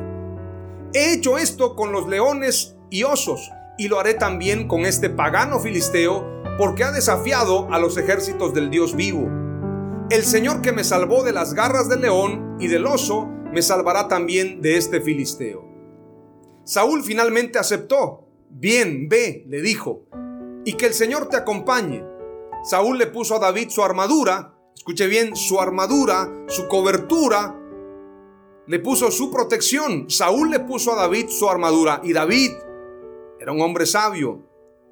He 0.93 1.13
hecho 1.13 1.37
esto 1.37 1.75
con 1.75 1.91
los 1.91 2.07
leones 2.07 2.75
y 2.89 3.03
osos 3.03 3.51
y 3.77 3.87
lo 3.87 3.99
haré 3.99 4.13
también 4.13 4.67
con 4.67 4.85
este 4.85 5.09
pagano 5.09 5.59
filisteo 5.59 6.25
porque 6.57 6.83
ha 6.83 6.91
desafiado 6.91 7.71
a 7.71 7.79
los 7.79 7.97
ejércitos 7.97 8.53
del 8.53 8.69
Dios 8.69 8.95
vivo. 8.95 9.29
El 10.09 10.23
Señor 10.23 10.61
que 10.61 10.71
me 10.71 10.83
salvó 10.83 11.23
de 11.23 11.33
las 11.33 11.53
garras 11.53 11.89
del 11.89 12.01
león 12.01 12.57
y 12.59 12.67
del 12.67 12.85
oso, 12.85 13.27
me 13.51 13.61
salvará 13.61 14.07
también 14.07 14.61
de 14.61 14.77
este 14.77 15.01
filisteo. 15.01 15.65
Saúl 16.63 17.03
finalmente 17.03 17.59
aceptó. 17.59 18.27
Bien, 18.49 19.09
ve, 19.09 19.43
le 19.47 19.61
dijo, 19.61 20.05
y 20.63 20.73
que 20.73 20.85
el 20.85 20.93
Señor 20.93 21.27
te 21.27 21.37
acompañe. 21.37 22.03
Saúl 22.65 22.97
le 22.97 23.07
puso 23.07 23.35
a 23.35 23.39
David 23.39 23.69
su 23.69 23.83
armadura, 23.83 24.53
escuche 24.75 25.07
bien, 25.07 25.35
su 25.35 25.59
armadura, 25.59 26.45
su 26.47 26.67
cobertura, 26.67 27.55
le 28.67 28.79
puso 28.79 29.11
su 29.11 29.31
protección. 29.31 30.09
Saúl 30.09 30.49
le 30.49 30.59
puso 30.59 30.91
a 30.93 30.95
David 30.95 31.27
su 31.29 31.49
armadura 31.49 32.01
y 32.03 32.13
David 32.13 32.51
era 33.39 33.51
un 33.51 33.61
hombre 33.61 33.85
sabio, 33.85 34.43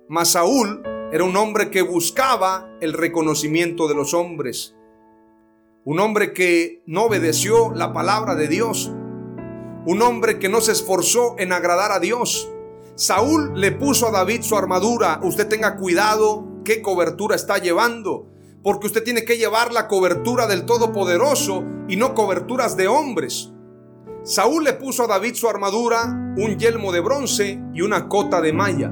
mas 0.08 0.30
Saúl 0.32 0.84
era 1.12 1.24
un 1.24 1.36
hombre 1.36 1.70
que 1.70 1.82
buscaba 1.82 2.77
el 2.81 2.94
reconocimiento 2.94 3.88
de 3.88 3.96
los 3.96 4.14
hombres. 4.14 4.75
Un 5.86 6.00
hombre 6.00 6.33
que 6.33 6.83
no 6.86 7.05
obedeció 7.05 7.72
la 7.74 7.92
palabra 7.92 8.36
de 8.36 8.48
Dios 8.48 8.92
un 9.86 10.01
hombre 10.01 10.40
que 10.40 10.50
no 10.50 10.62
se 10.62 10.72
esforzó 10.72 11.36
en 11.38 11.51
agradar 11.51 11.92
a 11.92 12.00
Dios. 12.00 12.50
Saúl 12.96 13.59
le 13.59 13.72
puso 13.72 14.07
a 14.07 14.12
David 14.12 14.42
su 14.42 14.55
armadura. 14.55 15.20
Usted 15.24 15.48
tenga 15.48 15.75
cuidado 15.75 16.48
qué 16.64 16.82
cobertura 16.82 17.36
está 17.36 17.58
llevando, 17.58 18.28
porque 18.64 18.88
usted 18.88 19.04
tiene 19.04 19.26
que 19.26 19.38
llevar 19.38 19.74
la 19.74 19.88
cobertura 19.88 20.48
del 20.48 20.66
Todopoderoso 20.66 21.64
y 21.88 21.98
no 21.98 22.14
coberturas 22.14 22.78
de 22.78 22.88
hombres. 22.88 23.52
Saúl 24.24 24.64
le 24.64 24.74
puso 24.74 25.04
a 25.04 25.08
David 25.08 25.36
su 25.36 25.50
armadura, 25.50 26.34
un 26.38 26.58
yelmo 26.58 26.92
de 26.94 27.02
bronce 27.02 27.62
y 27.74 27.82
una 27.82 28.08
cota 28.08 28.40
de 28.40 28.54
malla. 28.54 28.92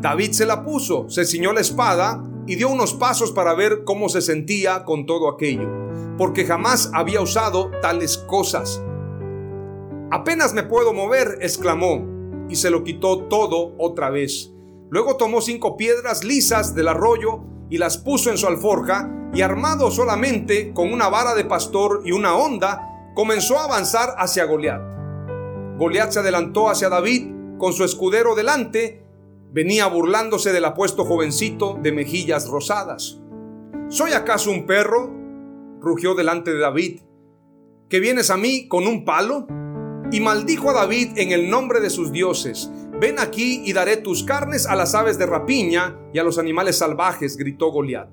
David 0.00 0.32
se 0.32 0.44
la 0.44 0.64
puso, 0.64 1.08
se 1.08 1.24
ciñó 1.24 1.54
la 1.54 1.60
espada 1.60 2.22
y 2.46 2.56
dio 2.56 2.68
unos 2.68 2.92
pasos 2.94 3.32
para 3.32 3.54
ver 3.54 3.84
cómo 3.84 4.08
se 4.08 4.20
sentía 4.20 4.84
con 4.84 5.06
todo 5.06 5.30
aquello, 5.30 5.68
porque 6.18 6.44
jamás 6.44 6.90
había 6.92 7.22
usado 7.22 7.70
tales 7.80 8.18
cosas. 8.18 8.82
Apenas 10.10 10.52
me 10.52 10.62
puedo 10.62 10.92
mover, 10.92 11.38
exclamó, 11.40 12.06
y 12.48 12.56
se 12.56 12.70
lo 12.70 12.84
quitó 12.84 13.24
todo 13.24 13.74
otra 13.78 14.10
vez. 14.10 14.52
Luego 14.90 15.16
tomó 15.16 15.40
cinco 15.40 15.76
piedras 15.76 16.24
lisas 16.24 16.74
del 16.74 16.88
arroyo 16.88 17.40
y 17.70 17.78
las 17.78 17.98
puso 17.98 18.30
en 18.30 18.38
su 18.38 18.46
alforja, 18.46 19.12
y 19.34 19.42
armado 19.42 19.90
solamente 19.90 20.72
con 20.72 20.92
una 20.92 21.08
vara 21.08 21.34
de 21.34 21.44
pastor 21.44 22.02
y 22.04 22.12
una 22.12 22.36
honda, 22.36 23.12
comenzó 23.14 23.58
a 23.58 23.64
avanzar 23.64 24.14
hacia 24.18 24.44
Goliat. 24.44 24.80
Goliat 25.78 26.12
se 26.12 26.20
adelantó 26.20 26.70
hacia 26.70 26.88
David 26.88 27.32
con 27.58 27.72
su 27.72 27.84
escudero 27.84 28.34
delante, 28.34 29.02
venía 29.50 29.88
burlándose 29.88 30.52
del 30.52 30.64
apuesto 30.64 31.04
jovencito 31.04 31.78
de 31.82 31.92
mejillas 31.92 32.48
rosadas. 32.48 33.18
¿Soy 33.88 34.12
acaso 34.12 34.50
un 34.50 34.66
perro? 34.66 35.12
rugió 35.80 36.14
delante 36.14 36.52
de 36.52 36.60
David. 36.60 37.00
¿Que 37.88 38.00
vienes 38.00 38.30
a 38.30 38.36
mí 38.36 38.68
con 38.68 38.86
un 38.86 39.04
palo? 39.04 39.46
y 40.10 40.20
maldijo 40.20 40.70
a 40.70 40.74
David 40.74 41.12
en 41.16 41.32
el 41.32 41.50
nombre 41.50 41.80
de 41.80 41.90
sus 41.90 42.12
dioses. 42.12 42.70
Ven 42.98 43.18
aquí 43.18 43.60
y 43.66 43.74
daré 43.74 43.98
tus 43.98 44.24
carnes 44.24 44.64
a 44.64 44.74
las 44.74 44.94
aves 44.94 45.18
de 45.18 45.26
rapiña 45.26 45.98
y 46.14 46.18
a 46.18 46.24
los 46.24 46.38
animales 46.38 46.78
salvajes, 46.78 47.36
gritó 47.36 47.70
Goliat. 47.70 48.08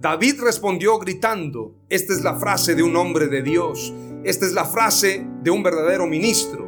David 0.00 0.40
respondió 0.42 0.98
gritando, 0.98 1.74
esta 1.90 2.14
es 2.14 2.22
la 2.22 2.36
frase 2.36 2.74
de 2.74 2.82
un 2.82 2.96
hombre 2.96 3.26
de 3.26 3.42
Dios, 3.42 3.92
esta 4.24 4.46
es 4.46 4.52
la 4.52 4.64
frase 4.64 5.26
de 5.42 5.50
un 5.50 5.62
verdadero 5.62 6.06
ministro. 6.06 6.66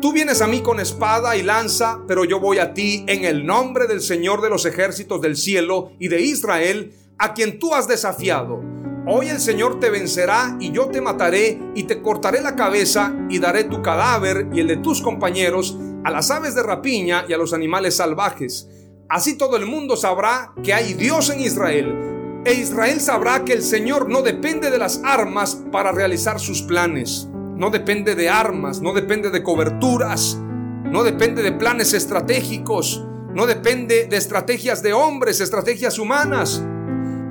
Tú 0.00 0.12
vienes 0.12 0.40
a 0.40 0.46
mí 0.46 0.60
con 0.60 0.78
espada 0.78 1.36
y 1.36 1.42
lanza, 1.42 2.02
pero 2.06 2.24
yo 2.24 2.38
voy 2.38 2.58
a 2.58 2.72
ti 2.72 3.04
en 3.08 3.24
el 3.24 3.44
nombre 3.44 3.88
del 3.88 4.00
Señor 4.00 4.40
de 4.40 4.50
los 4.50 4.64
ejércitos 4.64 5.20
del 5.20 5.36
cielo 5.36 5.90
y 5.98 6.06
de 6.06 6.20
Israel, 6.20 6.94
a 7.18 7.34
quien 7.34 7.58
tú 7.58 7.74
has 7.74 7.88
desafiado. 7.88 8.75
Hoy 9.08 9.28
el 9.28 9.38
Señor 9.38 9.78
te 9.78 9.88
vencerá 9.88 10.56
y 10.58 10.72
yo 10.72 10.88
te 10.88 11.00
mataré 11.00 11.60
y 11.76 11.84
te 11.84 12.02
cortaré 12.02 12.40
la 12.42 12.56
cabeza 12.56 13.14
y 13.28 13.38
daré 13.38 13.62
tu 13.62 13.80
cadáver 13.80 14.48
y 14.52 14.58
el 14.58 14.66
de 14.66 14.78
tus 14.78 15.00
compañeros 15.00 15.78
a 16.02 16.10
las 16.10 16.32
aves 16.32 16.56
de 16.56 16.64
rapiña 16.64 17.24
y 17.28 17.32
a 17.32 17.38
los 17.38 17.52
animales 17.52 17.94
salvajes. 17.94 18.68
Así 19.08 19.38
todo 19.38 19.56
el 19.56 19.64
mundo 19.64 19.96
sabrá 19.96 20.52
que 20.60 20.74
hay 20.74 20.94
Dios 20.94 21.30
en 21.30 21.38
Israel. 21.38 22.42
E 22.44 22.54
Israel 22.54 23.00
sabrá 23.00 23.44
que 23.44 23.52
el 23.52 23.62
Señor 23.62 24.08
no 24.08 24.22
depende 24.22 24.72
de 24.72 24.78
las 24.78 25.00
armas 25.04 25.62
para 25.70 25.92
realizar 25.92 26.40
sus 26.40 26.62
planes. 26.62 27.28
No 27.54 27.70
depende 27.70 28.16
de 28.16 28.28
armas, 28.28 28.80
no 28.80 28.92
depende 28.92 29.30
de 29.30 29.44
coberturas, 29.44 30.36
no 30.82 31.04
depende 31.04 31.44
de 31.44 31.52
planes 31.52 31.94
estratégicos, 31.94 33.06
no 33.32 33.46
depende 33.46 34.08
de 34.08 34.16
estrategias 34.16 34.82
de 34.82 34.94
hombres, 34.94 35.40
estrategias 35.40 36.00
humanas. 36.00 36.60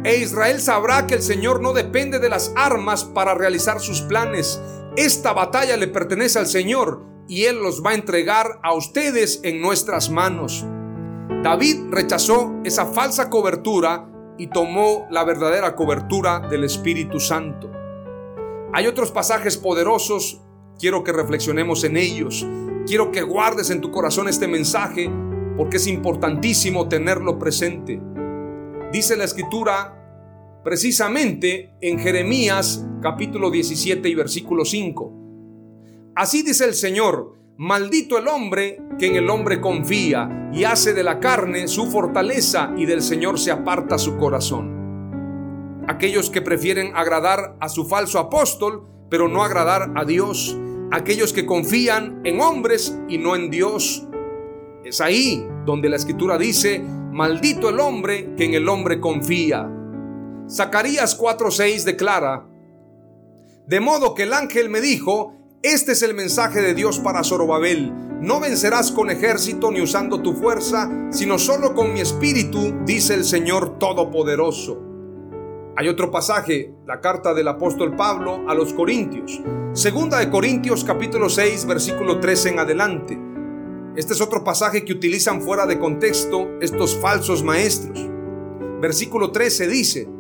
E 0.06 0.18
Israel 0.18 0.62
sabrá 0.62 1.08
que 1.08 1.15
el 1.15 1.24
Señor 1.24 1.62
no 1.62 1.74
depende 1.74 2.20
de 2.20 2.30
las 2.30 2.54
armas 2.56 3.04
para 3.04 3.34
realizar 3.34 3.80
sus 3.80 4.02
planes. 4.02 4.62
Esta 4.96 5.34
batalla 5.34 5.78
le 5.78 5.88
pertenece 5.88 6.38
al 6.38 6.46
Señor 6.46 7.02
y 7.28 7.46
Él 7.46 7.58
los 7.58 7.84
va 7.84 7.89
a 7.89 7.96
entregar 7.96 8.60
a 8.62 8.76
ustedes 8.76 9.39
en 9.41 9.62
nuestras 9.62 10.12
manos. 10.12 10.63
David 11.41 11.86
rechazó 11.89 12.54
esa 12.63 12.86
falsa 12.86 13.32
cobertura 13.32 14.08
y 14.38 14.46
tomó 14.46 15.08
la 15.10 15.24
verdadera 15.24 15.76
cobertura 15.76 16.39
del 16.39 16.65
Espíritu 16.65 17.20
Santo. 17.20 17.72
Hay 18.74 18.86
otros 18.86 19.10
pasajes 19.10 19.58
poderosos, 19.58 20.39
quiero 20.78 21.04
que 21.04 21.13
reflexionemos 21.13 21.84
en 21.84 21.98
ellos. 21.98 22.46
Quiero 22.86 23.12
que 23.12 23.24
guardes 23.24 23.72
en 23.72 23.82
tu 23.82 23.89
corazón 23.89 24.28
este 24.28 24.48
mensaje 24.48 25.10
porque 25.58 25.78
es 25.78 25.88
importantísimo 25.88 26.88
tenerlo 26.88 27.39
presente. 27.39 28.00
Dice 28.91 29.18
la 29.18 29.24
escritura 29.24 29.94
precisamente 30.65 31.75
en 31.80 31.99
Jeremías 31.99 32.84
capítulo 32.99 33.51
17 33.51 34.10
y 34.10 34.15
versículo 34.15 34.65
5. 34.65 35.13
Así 36.15 36.41
dice 36.41 36.65
el 36.65 36.73
Señor, 36.73 37.38
maldito 37.56 38.17
el 38.17 38.28
hombre 38.28 38.80
que 38.97 39.06
en 39.06 39.15
el 39.15 39.30
hombre 39.30 39.62
confía 39.62 40.49
y 40.51 40.63
hace 40.63 40.95
de 40.95 41.04
la 41.04 41.19
carne 41.19 41.67
su 41.67 41.91
fortaleza 41.91 42.73
y 42.75 42.88
del 42.88 43.04
Señor 43.04 43.39
se 43.39 43.51
aparta 43.51 43.99
su 43.99 44.17
corazón. 44.17 45.84
Aquellos 45.88 46.32
que 46.32 46.41
prefieren 46.41 46.93
agradar 46.95 47.58
a 47.60 47.69
su 47.69 47.86
falso 47.86 48.17
apóstol, 48.17 48.88
pero 49.08 49.28
no 49.28 49.43
agradar 49.43 49.93
a 49.95 50.04
Dios. 50.04 50.58
aquellos 50.91 51.32
que 51.34 51.45
confían 51.45 52.21
en 52.23 52.41
hombres 52.41 52.97
y 53.08 53.19
no 53.19 53.36
en 53.36 53.51
Dios. 53.51 54.08
Es 54.84 55.01
ahí 55.01 55.45
donde 55.65 55.89
la 55.89 55.97
escritura 55.97 56.38
dice, 56.39 56.80
maldito 56.80 57.69
el 57.69 57.80
hombre 57.80 58.34
que 58.36 58.45
en 58.45 58.54
el 58.56 58.67
hombre 58.69 58.99
confía. 58.99 59.69
Zacarías 60.49 61.17
4:6 61.17 61.86
declara, 61.86 62.45
de 63.67 63.79
modo 63.79 64.13
que 64.13 64.23
el 64.23 64.34
ángel 64.34 64.69
me 64.69 64.79
dijo, 64.79 65.34
este 65.63 65.93
es 65.93 66.03
el 66.03 66.13
mensaje 66.13 66.62
de 66.62 66.75
Dios 66.75 66.99
para 66.99 67.23
Zorobabel, 67.23 67.91
no 68.21 68.39
vencerás 68.39 68.91
con 68.91 69.10
ejército 69.10 69.71
ni 69.71 69.81
usando 69.81 70.21
tu 70.21 70.34
fuerza, 70.34 70.89
sino 71.10 71.39
solo 71.39 71.73
con 71.73 71.93
mi 71.93 71.99
espíritu, 71.99 72.75
dice 72.86 73.15
el 73.15 73.23
Señor 73.23 73.79
Todopoderoso. 73.79 74.79
Hay 75.77 75.89
otro 75.89 76.12
pasaje, 76.12 76.73
la 76.86 77.01
carta 77.01 77.34
del 77.34 77.47
apóstol 77.47 77.95
Pablo 77.95 78.47
a 78.47 78.53
los 78.53 78.71
Corintios. 78.71 79.41
Segunda 79.73 80.19
de 80.19 80.29
Corintios 80.29 80.84
capítulo 80.84 81.27
6 81.27 81.65
versículo 81.65 82.19
13 82.19 82.49
en 82.49 82.60
adelante. 82.60 83.19
Este 83.95 84.13
es 84.13 84.21
otro 84.21 84.43
pasaje 84.43 84.86
que 84.86 84.93
utilizan 84.93 85.41
fuera 85.41 85.65
de 85.65 85.79
contexto 85.79 86.49
estos 86.62 86.95
falsos 86.97 87.43
maestros. 87.43 88.10
Versículo 88.79 89.31
13 89.31 89.67
dice, 89.67 90.14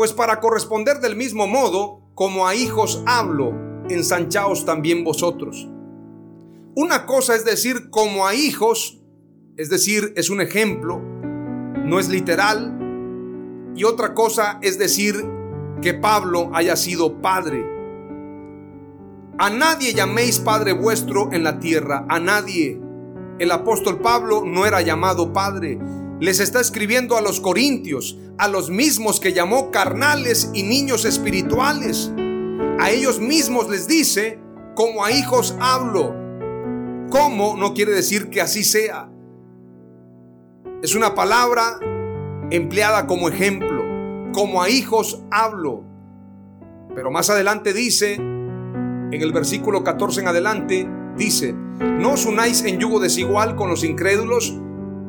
pues 0.00 0.14
para 0.14 0.40
corresponder 0.40 1.00
del 1.00 1.14
mismo 1.14 1.46
modo, 1.46 2.00
como 2.14 2.48
a 2.48 2.54
hijos 2.54 3.02
hablo, 3.04 3.52
ensanchaos 3.90 4.64
también 4.64 5.04
vosotros. 5.04 5.68
Una 6.74 7.04
cosa 7.04 7.34
es 7.34 7.44
decir 7.44 7.90
como 7.90 8.26
a 8.26 8.34
hijos, 8.34 9.02
es 9.58 9.68
decir, 9.68 10.14
es 10.16 10.30
un 10.30 10.40
ejemplo, 10.40 11.02
no 11.84 11.98
es 11.98 12.08
literal. 12.08 12.78
Y 13.76 13.84
otra 13.84 14.14
cosa 14.14 14.58
es 14.62 14.78
decir 14.78 15.16
que 15.82 15.92
Pablo 15.92 16.48
haya 16.54 16.76
sido 16.76 17.20
padre. 17.20 17.62
A 19.36 19.50
nadie 19.50 19.92
llaméis 19.92 20.38
padre 20.38 20.72
vuestro 20.72 21.30
en 21.30 21.44
la 21.44 21.58
tierra, 21.58 22.06
a 22.08 22.18
nadie. 22.18 22.80
El 23.38 23.50
apóstol 23.50 24.00
Pablo 24.00 24.44
no 24.46 24.64
era 24.64 24.80
llamado 24.80 25.34
padre, 25.34 25.78
les 26.20 26.38
está 26.38 26.60
escribiendo 26.60 27.16
a 27.16 27.22
los 27.22 27.40
corintios, 27.40 28.18
a 28.36 28.46
los 28.46 28.70
mismos 28.70 29.20
que 29.20 29.32
llamó 29.32 29.70
carnales 29.70 30.50
y 30.52 30.62
niños 30.62 31.06
espirituales. 31.06 32.12
A 32.78 32.90
ellos 32.90 33.20
mismos 33.20 33.70
les 33.70 33.88
dice, 33.88 34.38
como 34.74 35.04
a 35.04 35.12
hijos 35.12 35.56
hablo. 35.60 36.14
¿Cómo? 37.10 37.56
No 37.56 37.74
quiere 37.74 37.92
decir 37.92 38.28
que 38.28 38.40
así 38.40 38.64
sea. 38.64 39.10
Es 40.82 40.94
una 40.94 41.14
palabra 41.14 41.80
empleada 42.50 43.06
como 43.06 43.28
ejemplo. 43.28 43.82
Como 44.32 44.62
a 44.62 44.68
hijos 44.68 45.22
hablo. 45.30 45.84
Pero 46.94 47.10
más 47.10 47.30
adelante 47.30 47.72
dice, 47.72 48.14
en 48.14 49.12
el 49.12 49.32
versículo 49.32 49.82
14 49.84 50.20
en 50.20 50.28
adelante, 50.28 50.88
dice, 51.16 51.52
no 51.52 52.12
os 52.12 52.26
unáis 52.26 52.62
en 52.64 52.78
yugo 52.78 53.00
desigual 53.00 53.56
con 53.56 53.70
los 53.70 53.84
incrédulos, 53.84 54.58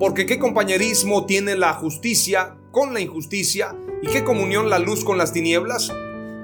porque 0.01 0.25
qué 0.25 0.39
compañerismo 0.39 1.27
tiene 1.27 1.55
la 1.55 1.73
justicia 1.73 2.57
con 2.71 2.91
la 2.91 3.01
injusticia, 3.01 3.75
y 4.01 4.07
qué 4.07 4.23
comunión 4.23 4.67
la 4.67 4.79
luz 4.79 5.03
con 5.03 5.19
las 5.19 5.31
tinieblas, 5.31 5.93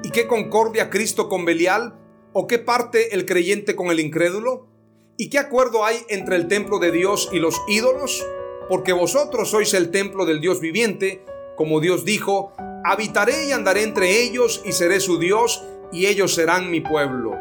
y 0.03 0.11
qué 0.11 0.27
concordia 0.27 0.91
Cristo 0.91 1.27
con 1.27 1.43
Belial, 1.43 1.99
o 2.33 2.45
qué 2.45 2.59
parte 2.59 3.15
el 3.15 3.25
creyente 3.25 3.75
con 3.75 3.87
el 3.87 3.99
incrédulo, 3.99 4.67
y 5.17 5.31
qué 5.31 5.39
acuerdo 5.39 5.85
hay 5.85 5.97
entre 6.07 6.35
el 6.35 6.47
templo 6.47 6.77
de 6.77 6.91
Dios 6.91 7.29
y 7.33 7.39
los 7.39 7.59
ídolos, 7.67 8.23
porque 8.69 8.93
vosotros 8.93 9.49
sois 9.49 9.73
el 9.73 9.89
templo 9.89 10.27
del 10.27 10.39
Dios 10.39 10.59
viviente, 10.59 11.25
como 11.55 11.79
Dios 11.79 12.05
dijo, 12.05 12.53
habitaré 12.85 13.47
y 13.47 13.53
andaré 13.53 13.81
entre 13.81 14.21
ellos 14.21 14.61
y 14.65 14.73
seré 14.73 14.99
su 14.99 15.17
Dios, 15.17 15.63
y 15.91 16.05
ellos 16.05 16.35
serán 16.35 16.69
mi 16.69 16.81
pueblo. 16.81 17.31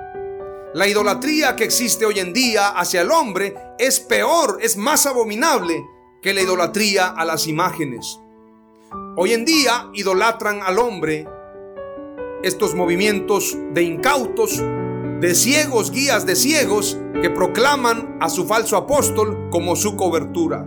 La 0.73 0.89
idolatría 0.89 1.57
que 1.57 1.65
existe 1.65 2.07
hoy 2.07 2.21
en 2.21 2.33
día 2.33 2.69
hacia 2.69 3.03
el 3.03 3.11
hombre 3.11 3.55
es 3.79 4.01
peor, 4.01 4.61
es 4.63 4.79
más 4.79 5.05
abominable 5.05 5.85
que 6.27 6.35
la 6.35 6.43
idolatría 6.43 7.07
a 7.07 7.25
las 7.25 7.47
imágenes. 7.47 8.19
Hoy 9.17 9.33
en 9.33 9.45
día 9.45 9.91
idolatran 9.95 10.59
al 10.61 10.81
hombre 10.81 11.25
estos 12.43 12.75
movimientos 12.75 13.57
de 13.73 13.85
incautos, 13.85 14.61
de 15.21 15.35
ciegos, 15.37 15.93
guías 15.93 16.27
de 16.27 16.35
ciegos, 16.35 16.99
que 17.23 17.31
proclaman 17.31 18.19
a 18.21 18.29
su 18.29 18.45
falso 18.45 18.77
apóstol 18.77 19.51
como 19.53 19.77
su 19.77 19.95
cobertura. 19.95 20.67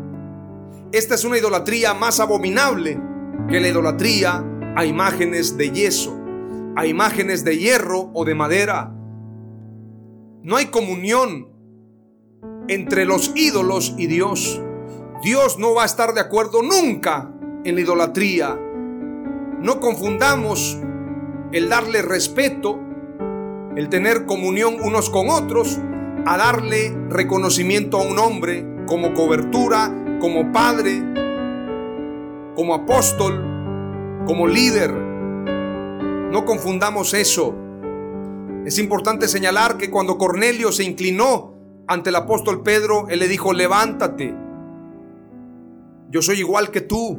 Esta 0.93 1.15
es 1.15 1.25
una 1.25 1.37
idolatría 1.37 1.93
más 1.93 2.21
abominable 2.21 2.97
que 3.49 3.59
la 3.59 3.67
idolatría 3.67 4.41
a 4.77 4.85
imágenes 4.85 5.57
de 5.57 5.71
yeso, 5.71 6.17
a 6.77 6.85
imágenes 6.85 7.43
de 7.43 7.57
hierro 7.57 8.11
o 8.13 8.23
de 8.23 8.33
madera. 8.33 8.95
No 10.41 10.55
hay 10.55 10.67
comunión 10.67 11.49
entre 12.69 13.03
los 13.03 13.33
ídolos 13.35 13.93
y 13.97 14.07
Dios. 14.07 14.61
Dios 15.21 15.59
no 15.59 15.73
va 15.73 15.83
a 15.83 15.85
estar 15.85 16.13
de 16.13 16.21
acuerdo 16.21 16.61
nunca 16.61 17.29
en 17.65 17.75
la 17.75 17.81
idolatría. 17.81 18.57
No 19.59 19.81
confundamos 19.81 20.79
el 21.51 21.67
darle 21.67 22.01
respeto, 22.01 22.79
el 23.75 23.89
tener 23.89 24.25
comunión 24.25 24.77
unos 24.81 25.09
con 25.09 25.29
otros, 25.29 25.77
a 26.25 26.37
darle 26.37 26.95
reconocimiento 27.09 27.97
a 27.97 28.03
un 28.03 28.17
hombre 28.17 28.65
como 28.87 29.13
cobertura, 29.13 29.93
como 30.21 30.53
padre, 30.53 31.03
como 32.55 32.73
apóstol, 32.73 33.43
como 34.25 34.47
líder. 34.47 34.93
No 36.31 36.45
confundamos 36.45 37.13
eso. 37.13 37.55
Es 38.65 38.79
importante 38.79 39.27
señalar 39.27 39.77
que 39.77 39.89
cuando 39.89 40.17
Cornelio 40.17 40.71
se 40.71 40.85
inclinó 40.85 41.55
ante 41.87 42.09
el 42.09 42.15
apóstol 42.15 42.63
Pedro, 42.63 43.07
él 43.09 43.19
le 43.19 43.27
dijo, 43.27 43.51
levántate 43.51 44.33
yo 46.09 46.21
soy 46.21 46.39
igual 46.39 46.71
que 46.71 46.81
tú. 46.81 47.17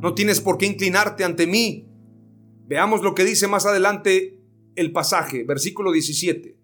No 0.00 0.14
tienes 0.14 0.40
por 0.40 0.58
qué 0.58 0.66
inclinarte 0.66 1.24
ante 1.24 1.46
mí. 1.46 1.88
Veamos 2.66 3.02
lo 3.02 3.14
que 3.14 3.24
dice 3.24 3.48
más 3.48 3.66
adelante 3.66 4.38
el 4.76 4.92
pasaje, 4.92 5.44
versículo 5.44 5.92
17. 5.92 6.56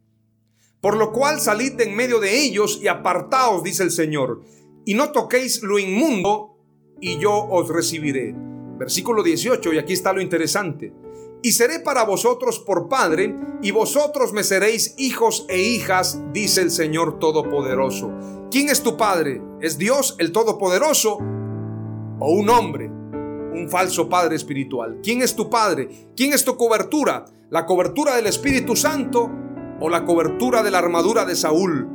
Por 0.81 0.97
lo 0.97 1.13
cual 1.13 1.41
salid 1.41 1.79
en 1.81 1.95
medio 1.95 2.21
de 2.21 2.41
ellos 2.43 2.81
y 2.83 2.89
apartaos, 2.89 3.63
dice 3.63 3.83
el 3.83 3.91
Señor, 3.91 4.43
y 4.85 4.95
no 4.95 5.13
toquéis 5.13 5.63
lo 5.63 5.79
inmundo, 5.79 6.57
y 7.01 7.19
yo 7.19 7.33
os 7.33 7.69
recibiré. 7.69 8.35
Versículo 8.79 9.23
18, 9.23 9.75
y 9.75 9.79
aquí 9.79 9.93
está 9.93 10.13
lo 10.13 10.23
interesante. 10.23 10.93
Y 11.43 11.53
seré 11.53 11.81
para 11.81 12.05
vosotros 12.05 12.59
por 12.59 12.89
Padre, 12.89 13.35
y 13.63 13.71
vosotros 13.73 14.33
me 14.33 14.43
seréis 14.43 14.95
hijos 14.99 15.45
e 15.49 15.61
hijas, 15.61 16.21
dice 16.33 16.63
el 16.63 16.71
Señor 16.71 17.19
Todopoderoso. 17.19 18.11
¿Quién 18.51 18.69
es 18.69 18.83
tu 18.83 18.97
Padre? 18.97 19.43
¿Es 19.61 19.77
Dios 19.79 20.17
el 20.19 20.33
Todopoderoso? 20.33 21.19
O 22.21 22.33
un 22.33 22.49
hombre, 22.51 22.87
un 22.87 23.69
falso 23.69 24.09
padre 24.09 24.37
espiritual. 24.37 25.01
¿Quién 25.03 25.23
es 25.23 25.35
tu 25.35 25.51
padre? 25.51 25.89
¿Quién 26.17 26.33
es 26.33 26.45
tu 26.45 26.57
cobertura? 26.57 27.25
¿La 27.51 27.67
cobertura 27.67 28.15
del 28.15 28.27
Espíritu 28.27 28.77
Santo 28.77 29.31
o 29.81 29.89
la 29.89 30.05
cobertura 30.05 30.63
de 30.63 30.71
la 30.71 30.79
armadura 30.79 31.25
de 31.25 31.35
Saúl? 31.35 31.89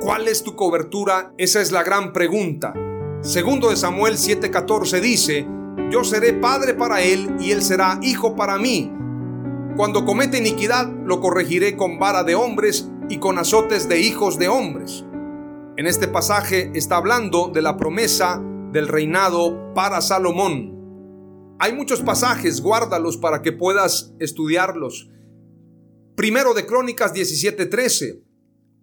¿Cuál 0.00 0.26
es 0.26 0.42
tu 0.42 0.56
cobertura? 0.56 1.32
Esa 1.38 1.60
es 1.60 1.70
la 1.70 1.84
gran 1.84 2.12
pregunta. 2.12 2.72
Segundo 3.20 3.70
de 3.70 3.76
Samuel 3.76 4.14
7:14 4.14 5.00
dice, 5.00 5.46
yo 5.90 6.02
seré 6.02 6.32
padre 6.32 6.74
para 6.74 7.02
él 7.02 7.36
y 7.38 7.52
él 7.52 7.62
será 7.62 8.00
hijo 8.02 8.34
para 8.34 8.58
mí. 8.58 8.90
Cuando 9.76 10.04
comete 10.04 10.38
iniquidad, 10.38 10.90
lo 11.04 11.20
corregiré 11.20 11.76
con 11.76 11.98
vara 11.98 12.24
de 12.24 12.34
hombres 12.34 12.90
y 13.08 13.18
con 13.18 13.38
azotes 13.38 13.88
de 13.88 14.00
hijos 14.00 14.38
de 14.38 14.48
hombres. 14.48 15.04
En 15.76 15.86
este 15.86 16.08
pasaje 16.08 16.70
está 16.74 16.96
hablando 16.96 17.48
de 17.48 17.62
la 17.62 17.76
promesa 17.76 18.42
del 18.72 18.88
reinado 18.88 19.72
para 19.74 20.00
Salomón. 20.00 21.56
Hay 21.58 21.74
muchos 21.74 22.00
pasajes, 22.00 22.60
guárdalos 22.60 23.16
para 23.16 23.42
que 23.42 23.52
puedas 23.52 24.14
estudiarlos. 24.18 25.10
Primero 26.16 26.54
de 26.54 26.66
Crónicas 26.66 27.12
17:13. 27.14 28.22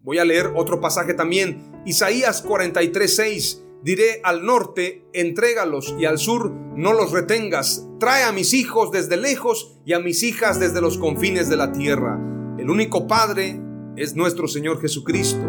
Voy 0.02 0.18
a 0.20 0.26
leer 0.26 0.54
otro 0.56 0.80
pasaje 0.80 1.14
también. 1.14 1.72
Isaías 1.86 2.42
43:6. 2.42 3.64
Diré 3.84 4.22
al 4.24 4.46
norte, 4.46 5.06
entrégalos, 5.14 5.96
y 5.98 6.06
al 6.06 6.18
sur, 6.18 6.52
no 6.52 6.94
los 6.94 7.12
retengas. 7.12 7.88
Trae 8.00 8.24
a 8.24 8.32
mis 8.32 8.54
hijos 8.54 8.92
desde 8.92 9.16
lejos 9.16 9.80
y 9.86 9.94
a 9.94 10.00
mis 10.00 10.22
hijas 10.24 10.60
desde 10.60 10.82
los 10.82 10.98
confines 10.98 11.50
de 11.50 11.56
la 11.56 11.72
tierra. 11.72 12.20
El 12.58 12.70
único 12.70 13.08
Padre 13.08 13.60
es 13.96 14.16
nuestro 14.16 14.48
Señor 14.48 14.82
Jesucristo. 14.82 15.46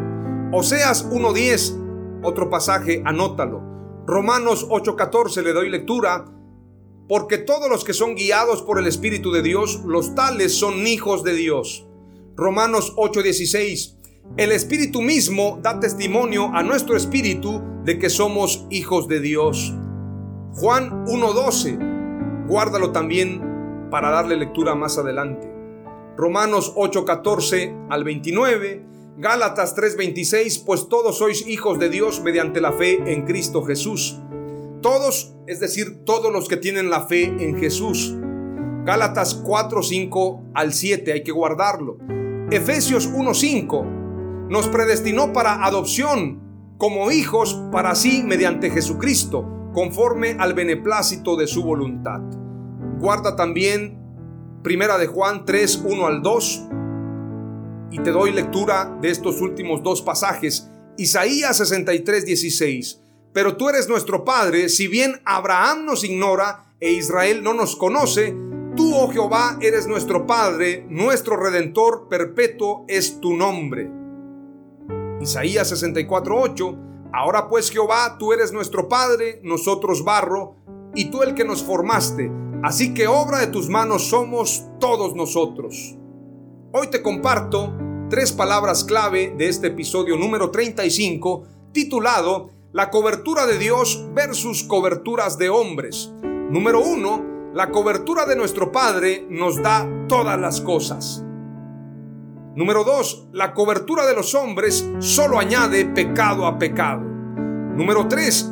Oseas 0.52 1.04
1:10, 1.10 1.76
otro 2.22 2.50
pasaje, 2.50 3.02
anótalo. 3.04 3.70
Romanos 4.10 4.66
8:14 4.68 5.40
le 5.40 5.52
doy 5.52 5.70
lectura, 5.70 6.24
porque 7.08 7.38
todos 7.38 7.70
los 7.70 7.84
que 7.84 7.92
son 7.92 8.16
guiados 8.16 8.60
por 8.60 8.80
el 8.80 8.88
Espíritu 8.88 9.30
de 9.30 9.40
Dios, 9.40 9.82
los 9.86 10.16
tales 10.16 10.52
son 10.52 10.84
hijos 10.84 11.22
de 11.22 11.32
Dios. 11.34 11.86
Romanos 12.34 12.92
8:16, 12.96 13.98
el 14.36 14.50
Espíritu 14.50 15.00
mismo 15.00 15.60
da 15.62 15.78
testimonio 15.78 16.50
a 16.52 16.64
nuestro 16.64 16.96
Espíritu 16.96 17.62
de 17.84 18.00
que 18.00 18.10
somos 18.10 18.66
hijos 18.68 19.06
de 19.06 19.20
Dios. 19.20 19.72
Juan 20.54 21.04
1:12, 21.06 21.78
guárdalo 22.48 22.90
también 22.90 23.88
para 23.92 24.10
darle 24.10 24.36
lectura 24.36 24.74
más 24.74 24.98
adelante. 24.98 25.48
Romanos 26.16 26.72
8:14 26.74 27.76
al 27.88 28.02
29, 28.02 28.84
Gálatas 29.20 29.74
3:26, 29.74 30.64
pues 30.64 30.88
todos 30.88 31.18
sois 31.18 31.46
hijos 31.46 31.78
de 31.78 31.90
Dios 31.90 32.22
mediante 32.22 32.62
la 32.62 32.72
fe 32.72 33.12
en 33.12 33.26
Cristo 33.26 33.62
Jesús. 33.62 34.18
Todos, 34.80 35.36
es 35.46 35.60
decir, 35.60 36.06
todos 36.06 36.32
los 36.32 36.48
que 36.48 36.56
tienen 36.56 36.88
la 36.88 37.02
fe 37.02 37.24
en 37.24 37.58
Jesús. 37.58 38.16
Gálatas 38.86 39.34
4:5 39.44 40.40
al 40.54 40.72
7, 40.72 41.12
hay 41.12 41.22
que 41.22 41.32
guardarlo. 41.32 41.98
Efesios 42.50 43.10
1:5 43.12 43.84
nos 44.48 44.68
predestinó 44.68 45.34
para 45.34 45.66
adopción 45.66 46.74
como 46.78 47.10
hijos 47.10 47.62
para 47.70 47.94
sí 47.96 48.22
mediante 48.24 48.70
Jesucristo, 48.70 49.44
conforme 49.74 50.36
al 50.38 50.54
beneplácito 50.54 51.36
de 51.36 51.46
su 51.46 51.62
voluntad. 51.62 52.22
Guarda 52.98 53.36
también 53.36 53.98
Primera 54.62 54.96
de 54.96 55.08
Juan 55.08 55.44
3, 55.44 55.84
1 55.84 56.06
al 56.06 56.22
2. 56.22 56.68
Y 57.90 57.98
te 58.00 58.10
doy 58.10 58.32
lectura 58.32 58.96
de 59.00 59.10
estos 59.10 59.40
últimos 59.40 59.82
dos 59.82 60.02
pasajes. 60.02 60.70
Isaías 60.96 61.56
63, 61.56 62.24
16. 62.24 63.00
Pero 63.32 63.56
tú 63.56 63.68
eres 63.68 63.88
nuestro 63.88 64.24
Padre, 64.24 64.68
si 64.68 64.88
bien 64.88 65.20
Abraham 65.24 65.84
nos 65.84 66.04
ignora 66.04 66.74
e 66.80 66.92
Israel 66.92 67.42
no 67.42 67.54
nos 67.54 67.76
conoce, 67.76 68.34
tú, 68.76 68.94
oh 68.94 69.10
Jehová, 69.10 69.58
eres 69.60 69.86
nuestro 69.86 70.26
Padre, 70.26 70.86
nuestro 70.88 71.36
Redentor 71.36 72.08
perpetuo 72.08 72.84
es 72.88 73.20
tu 73.20 73.34
nombre. 73.34 73.90
Isaías 75.20 75.68
64, 75.68 76.40
8. 76.40 76.78
Ahora 77.12 77.48
pues 77.48 77.70
Jehová, 77.70 78.16
tú 78.18 78.32
eres 78.32 78.52
nuestro 78.52 78.88
Padre, 78.88 79.40
nosotros 79.42 80.04
barro, 80.04 80.56
y 80.94 81.06
tú 81.10 81.22
el 81.22 81.34
que 81.34 81.44
nos 81.44 81.62
formaste 81.62 82.30
Así 82.62 82.92
que 82.92 83.08
obra 83.08 83.38
de 83.38 83.46
tus 83.46 83.70
manos 83.70 84.08
somos 84.08 84.66
todos 84.80 85.14
nosotros. 85.14 85.96
Hoy 86.72 86.86
te 86.86 87.02
comparto 87.02 87.74
tres 88.08 88.30
palabras 88.30 88.84
clave 88.84 89.34
de 89.36 89.48
este 89.48 89.68
episodio 89.68 90.16
número 90.16 90.52
35 90.52 91.42
titulado 91.72 92.50
La 92.70 92.90
cobertura 92.90 93.44
de 93.46 93.58
Dios 93.58 94.06
versus 94.14 94.62
coberturas 94.62 95.36
de 95.36 95.48
hombres. 95.48 96.12
Número 96.22 96.80
uno, 96.80 97.24
la 97.52 97.72
cobertura 97.72 98.24
de 98.24 98.36
nuestro 98.36 98.70
Padre 98.70 99.26
nos 99.28 99.60
da 99.60 99.84
todas 100.06 100.38
las 100.38 100.60
cosas. 100.60 101.24
Número 102.54 102.84
dos, 102.84 103.26
la 103.32 103.52
cobertura 103.52 104.06
de 104.06 104.14
los 104.14 104.36
hombres 104.36 104.88
solo 105.00 105.40
añade 105.40 105.86
pecado 105.86 106.46
a 106.46 106.56
pecado. 106.56 107.02
Número 107.02 108.06
tres, 108.06 108.48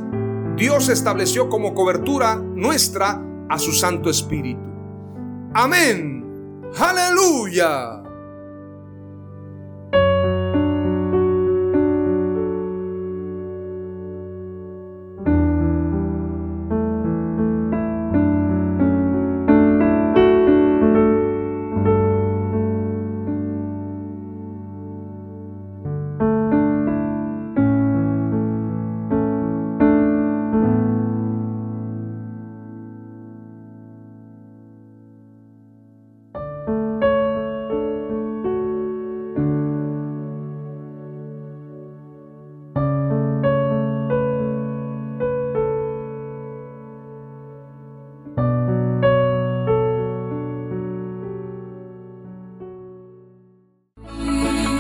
Dios 0.57 0.89
estableció 0.89 1.49
como 1.49 1.73
cobertura 1.73 2.35
nuestra 2.35 3.23
a 3.49 3.61
su 3.61 3.71
Santo 3.71 4.11
Espíritu. 4.11 4.61
Amén. 5.55 6.65
Aleluya. 6.77 8.08